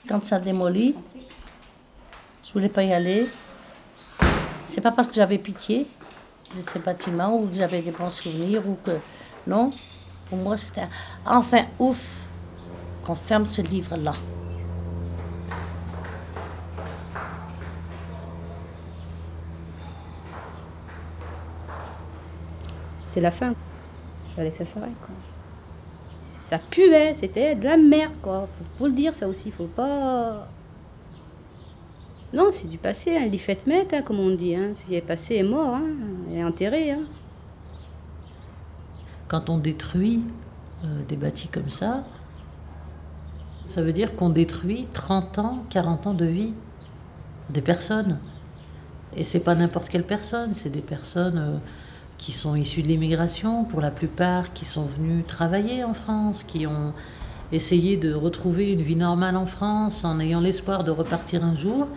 Quand 0.07 0.23
ça 0.23 0.37
a 0.37 0.39
démoli, 0.39 0.95
je 2.43 2.51
voulais 2.51 2.67
pas 2.67 2.83
y 2.83 2.91
aller. 2.91 3.27
C'est 4.65 4.81
pas 4.81 4.91
parce 4.91 5.07
que 5.07 5.13
j'avais 5.13 5.37
pitié 5.37 5.87
de 6.55 6.61
ces 6.61 6.79
bâtiments 6.79 7.39
ou 7.39 7.47
que 7.47 7.55
j'avais 7.55 7.83
des 7.83 7.91
bons 7.91 8.09
souvenirs 8.09 8.67
ou 8.67 8.75
que. 8.83 8.97
Non. 9.45 9.69
Pour 10.27 10.39
moi, 10.39 10.57
c'était 10.57 10.87
enfin 11.25 11.65
ouf 11.77 12.21
qu'on 13.03 13.15
ferme 13.15 13.45
ce 13.45 13.61
livre-là. 13.61 14.13
C'était 23.09 23.21
la 23.21 23.31
fin. 23.31 23.49
Il 24.29 24.35
fallait 24.35 24.51
que 24.51 24.59
ça 24.59 24.65
s'arrête, 24.65 24.99
quoi. 25.01 25.15
Ça 26.39 26.59
puait, 26.59 27.13
c'était 27.15 27.55
de 27.55 27.63
la 27.63 27.77
merde, 27.77 28.13
quoi. 28.21 28.47
Faut, 28.77 28.85
le 28.85 28.93
dire, 28.93 29.15
ça 29.15 29.27
aussi, 29.27 29.49
faut 29.49 29.65
pas. 29.65 30.47
Non, 32.33 32.51
c'est 32.51 32.67
du 32.67 32.77
passé, 32.77 33.17
hein. 33.17 33.31
fait 33.39 33.65
mettre, 33.65 33.95
hein, 33.95 34.03
comme 34.03 34.19
on 34.19 34.35
dit. 34.35 34.55
Hein. 34.55 34.71
Ce 34.75 34.85
qui 34.85 34.93
est 34.93 35.01
passé 35.01 35.35
est 35.35 35.43
mort, 35.43 35.75
hein. 35.75 35.83
est 36.31 36.43
enterré. 36.43 36.91
Hein. 36.91 37.05
Quand 39.27 39.49
on 39.49 39.57
détruit 39.57 40.21
euh, 40.83 41.01
des 41.07 41.15
bâtis 41.15 41.47
comme 41.47 41.71
ça, 41.71 42.03
ça 43.65 43.81
veut 43.81 43.93
dire 43.93 44.15
qu'on 44.15 44.29
détruit 44.29 44.87
30 44.93 45.39
ans, 45.39 45.63
40 45.71 46.07
ans 46.07 46.13
de 46.13 46.25
vie 46.25 46.53
des 47.49 47.61
personnes. 47.61 48.19
Et 49.15 49.23
c'est 49.23 49.39
pas 49.39 49.55
n'importe 49.55 49.89
quelle 49.89 50.05
personne, 50.05 50.53
c'est 50.53 50.69
des 50.69 50.81
personnes 50.81 51.37
euh, 51.37 51.57
qui 52.19 52.33
sont 52.33 52.53
issues 52.55 52.83
de 52.83 52.89
l'immigration, 52.89 53.63
pour 53.63 53.81
la 53.81 53.89
plupart, 53.89 54.53
qui 54.53 54.65
sont 54.65 54.85
venues 54.85 55.23
travailler 55.23 55.83
en 55.83 55.95
France, 55.95 56.43
qui 56.43 56.67
ont 56.67 56.93
essayé 57.51 57.97
de 57.97 58.13
retrouver 58.13 58.73
une 58.73 58.81
vie 58.81 58.97
normale 58.97 59.37
en 59.37 59.47
France 59.47 60.03
en 60.03 60.19
ayant 60.19 60.41
l'espoir 60.41 60.83
de 60.83 60.91
repartir 60.91 61.43
un 61.43 61.55
jour. 61.55 61.87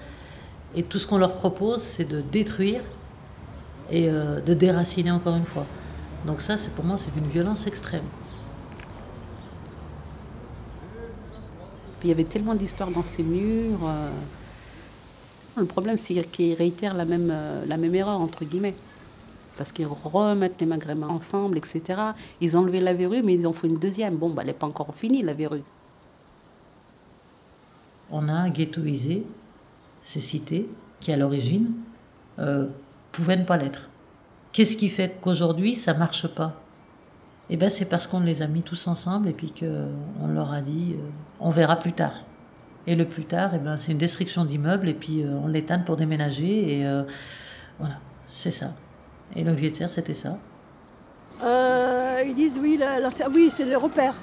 Et 0.76 0.84
tout 0.84 0.98
ce 0.98 1.06
qu'on 1.06 1.18
leur 1.18 1.34
propose, 1.34 1.82
c'est 1.82 2.04
de 2.04 2.22
détruire 2.22 2.80
et 3.90 4.08
euh, 4.08 4.40
de 4.40 4.54
déraciner 4.54 5.10
encore 5.10 5.36
une 5.36 5.44
fois. 5.44 5.66
Donc 6.24 6.40
ça, 6.40 6.56
c'est 6.56 6.70
pour 6.70 6.84
moi, 6.84 6.96
c'est 6.96 7.12
d'une 7.12 7.28
violence 7.28 7.66
extrême. 7.66 8.04
Il 12.04 12.08
y 12.08 12.12
avait 12.12 12.24
tellement 12.24 12.54
d'histoires 12.54 12.90
dans 12.90 13.02
ces 13.02 13.24
murs. 13.24 13.80
euh. 13.86 14.10
Le 15.56 15.66
problème, 15.66 15.98
c'est 15.98 16.14
qu'ils 16.30 16.54
réitèrent 16.54 16.94
la 16.94 17.04
même, 17.04 17.28
euh, 17.30 17.66
la 17.66 17.76
même 17.76 17.94
erreur, 17.94 18.20
entre 18.20 18.44
guillemets. 18.44 18.74
Parce 19.56 19.72
qu'ils 19.72 19.86
remettent 19.86 20.60
les 20.60 20.66
maghrébins 20.66 21.08
ensemble, 21.08 21.58
etc. 21.58 21.82
Ils 22.40 22.56
ont 22.56 22.60
enlevé 22.60 22.80
la 22.80 22.94
verrue, 22.94 23.22
mais 23.22 23.34
ils 23.34 23.46
en 23.46 23.52
font 23.52 23.66
une 23.66 23.78
deuxième. 23.78 24.16
Bon, 24.16 24.30
bah, 24.30 24.42
elle 24.42 24.48
n'est 24.48 24.54
pas 24.54 24.66
encore 24.66 24.94
finie, 24.94 25.22
la 25.22 25.34
verrue. 25.34 25.62
On 28.10 28.28
a 28.28 28.48
ghettoisé 28.50 29.24
ces 30.00 30.20
cités 30.20 30.68
qui, 31.00 31.12
à 31.12 31.16
l'origine, 31.16 31.72
euh, 32.38 32.66
pouvaient 33.12 33.36
ne 33.36 33.44
pas 33.44 33.56
l'être. 33.56 33.88
Qu'est-ce 34.52 34.76
qui 34.76 34.88
fait 34.88 35.16
qu'aujourd'hui, 35.20 35.74
ça 35.74 35.94
marche 35.94 36.26
pas? 36.28 36.60
Eh 37.50 37.56
bien, 37.56 37.68
c'est 37.68 37.84
parce 37.84 38.06
qu'on 38.06 38.20
les 38.20 38.42
a 38.42 38.46
mis 38.46 38.62
tous 38.62 38.86
ensemble 38.86 39.28
et 39.28 39.32
puis 39.32 39.52
qu'on 39.52 40.28
leur 40.28 40.52
a 40.52 40.60
dit 40.60 40.94
euh, 40.94 41.08
on 41.40 41.50
verra 41.50 41.76
plus 41.76 41.92
tard. 41.92 42.14
Et 42.86 42.96
le 42.96 43.06
plus 43.06 43.24
tard, 43.24 43.52
eh 43.54 43.58
ben, 43.58 43.76
c'est 43.76 43.92
une 43.92 43.98
destruction 43.98 44.44
d'immeubles 44.44 44.88
et 44.88 44.94
puis 44.94 45.22
euh, 45.22 45.38
on 45.42 45.46
l'éteint 45.48 45.78
pour 45.78 45.96
déménager 45.96 46.78
et 46.78 46.86
euh, 46.86 47.04
voilà, 47.78 47.96
c'est 48.28 48.50
ça. 48.50 48.72
Et 49.36 49.44
l'Olivier 49.44 49.70
de 49.70 49.76
Serre, 49.76 49.92
c'était 49.92 50.14
ça. 50.14 50.36
Euh, 51.42 52.22
ils 52.24 52.34
disent 52.34 52.58
oui, 52.60 52.76
la- 52.76 53.00
la- 53.00 53.10
oui 53.32 53.50
c'est 53.50 53.64
le 53.64 53.76
repère. 53.76 54.14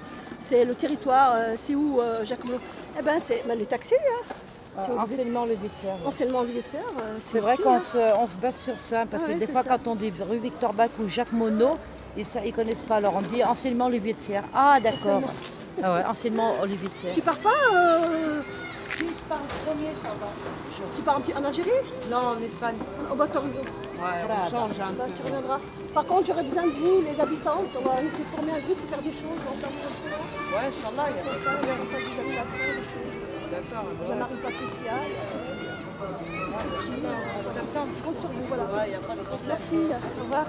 C'est 0.41 0.63
le 0.63 0.73
territoire, 0.73 1.33
euh, 1.35 1.53
c'est 1.57 1.75
où 1.75 1.99
euh, 1.99 2.23
Jacques 2.23 2.45
Melot 2.45 2.59
Eh 2.97 3.03
ben, 3.03 3.19
c'est 3.19 3.43
ben, 3.47 3.57
les 3.57 3.65
taxis. 3.65 3.95
Hein. 3.95 4.33
C'est 4.85 4.91
au 4.93 4.99
Enseignement 4.99 5.45
le. 5.45 5.55
Enseignement 6.07 6.43
euh, 6.43 7.17
C'est 7.19 7.39
vrai 7.39 7.55
ici, 7.55 7.63
qu'on 7.63 7.75
hein. 7.75 7.81
se, 7.91 7.97
on 8.17 8.27
se 8.27 8.35
base 8.37 8.55
sur 8.55 8.79
ça, 8.79 9.03
parce 9.09 9.23
Ah 9.23 9.27
que 9.27 9.33
ouais, 9.33 9.39
des 9.39 9.47
fois, 9.47 9.63
ça. 9.63 9.69
quand 9.77 9.87
on 9.91 9.95
dit 9.95 10.13
rue 10.29 10.37
Victor 10.37 10.73
Bach 10.73 10.89
ou 11.03 11.09
Jacques 11.09 11.33
Monod, 11.33 11.77
ils 12.15 12.23
ne 12.23 12.51
connaissent 12.51 12.83
pas. 12.83 12.95
Alors 12.97 13.15
on 13.17 13.21
dit 13.21 13.43
enseignement 13.43 13.87
Olivier 13.87 14.13
de 14.13 14.19
Serre. 14.19 14.43
Ah, 14.53 14.77
d'accord. 14.81 15.21
Ah 15.83 15.95
ouais, 15.95 16.05
enseignement 16.05 16.53
Olivier 16.61 16.87
de 16.87 16.93
Serre. 16.93 17.13
Tu 17.13 17.21
pars 17.21 17.37
pas 17.39 17.49
euh, 17.73 18.41
Si 18.91 18.99
je 18.99 19.23
pars 19.27 19.39
premier, 19.65 19.89
ça 20.01 20.09
va. 20.09 20.27
Tu 20.95 21.01
pars 21.01 21.17
en, 21.17 21.41
en 21.41 21.45
Algérie? 21.45 21.69
Non, 22.09 22.17
en 22.17 22.41
Espagne. 22.45 22.75
Au 23.11 23.15
bas 23.15 23.27
Ouais, 23.99 24.23
on 24.29 24.49
change 24.49 24.79
un 24.79 24.93
Bah, 24.93 25.03
peu. 25.07 25.11
tu 25.13 25.21
reviendras. 25.23 25.59
Par 25.93 26.05
contre, 26.05 26.27
j'aurais 26.27 26.43
besoin 26.43 26.63
de 26.67 26.71
vous, 26.71 27.01
les 27.03 27.19
habitants. 27.19 27.61
On 27.75 27.81
va 27.83 28.01
essayer 28.01 28.23
de 28.23 28.31
former 28.35 28.51
un 28.53 28.59
groupe 28.63 28.79
pour 28.79 28.89
faire 28.89 29.01
des 29.03 29.11
choses 29.11 29.41
ensemble. 29.43 29.79
Ouais, 30.55 30.65
Inch'Allah, 30.71 31.05
il 31.09 31.15
y 31.15 31.19
a 31.19 31.23
pas 31.27 31.35
de 31.35 31.43
problème. 31.43 31.81
D'accord. 33.51 33.85
Jean-Marie 34.07 34.39
Patricia. 34.43 34.95
Septembre. 37.51 37.91
Je 37.97 38.03
compte 38.03 38.19
sur 38.19 38.29
vous, 38.29 38.45
voilà. 38.47 38.63
Ouais, 38.63 38.85
il 38.87 38.89
n'y 38.89 38.95
a 38.95 38.99
pas 38.99 39.15
de 39.15 39.21
problème. 39.21 39.57
Merci, 39.59 39.75
au 40.19 40.23
revoir. 40.23 40.45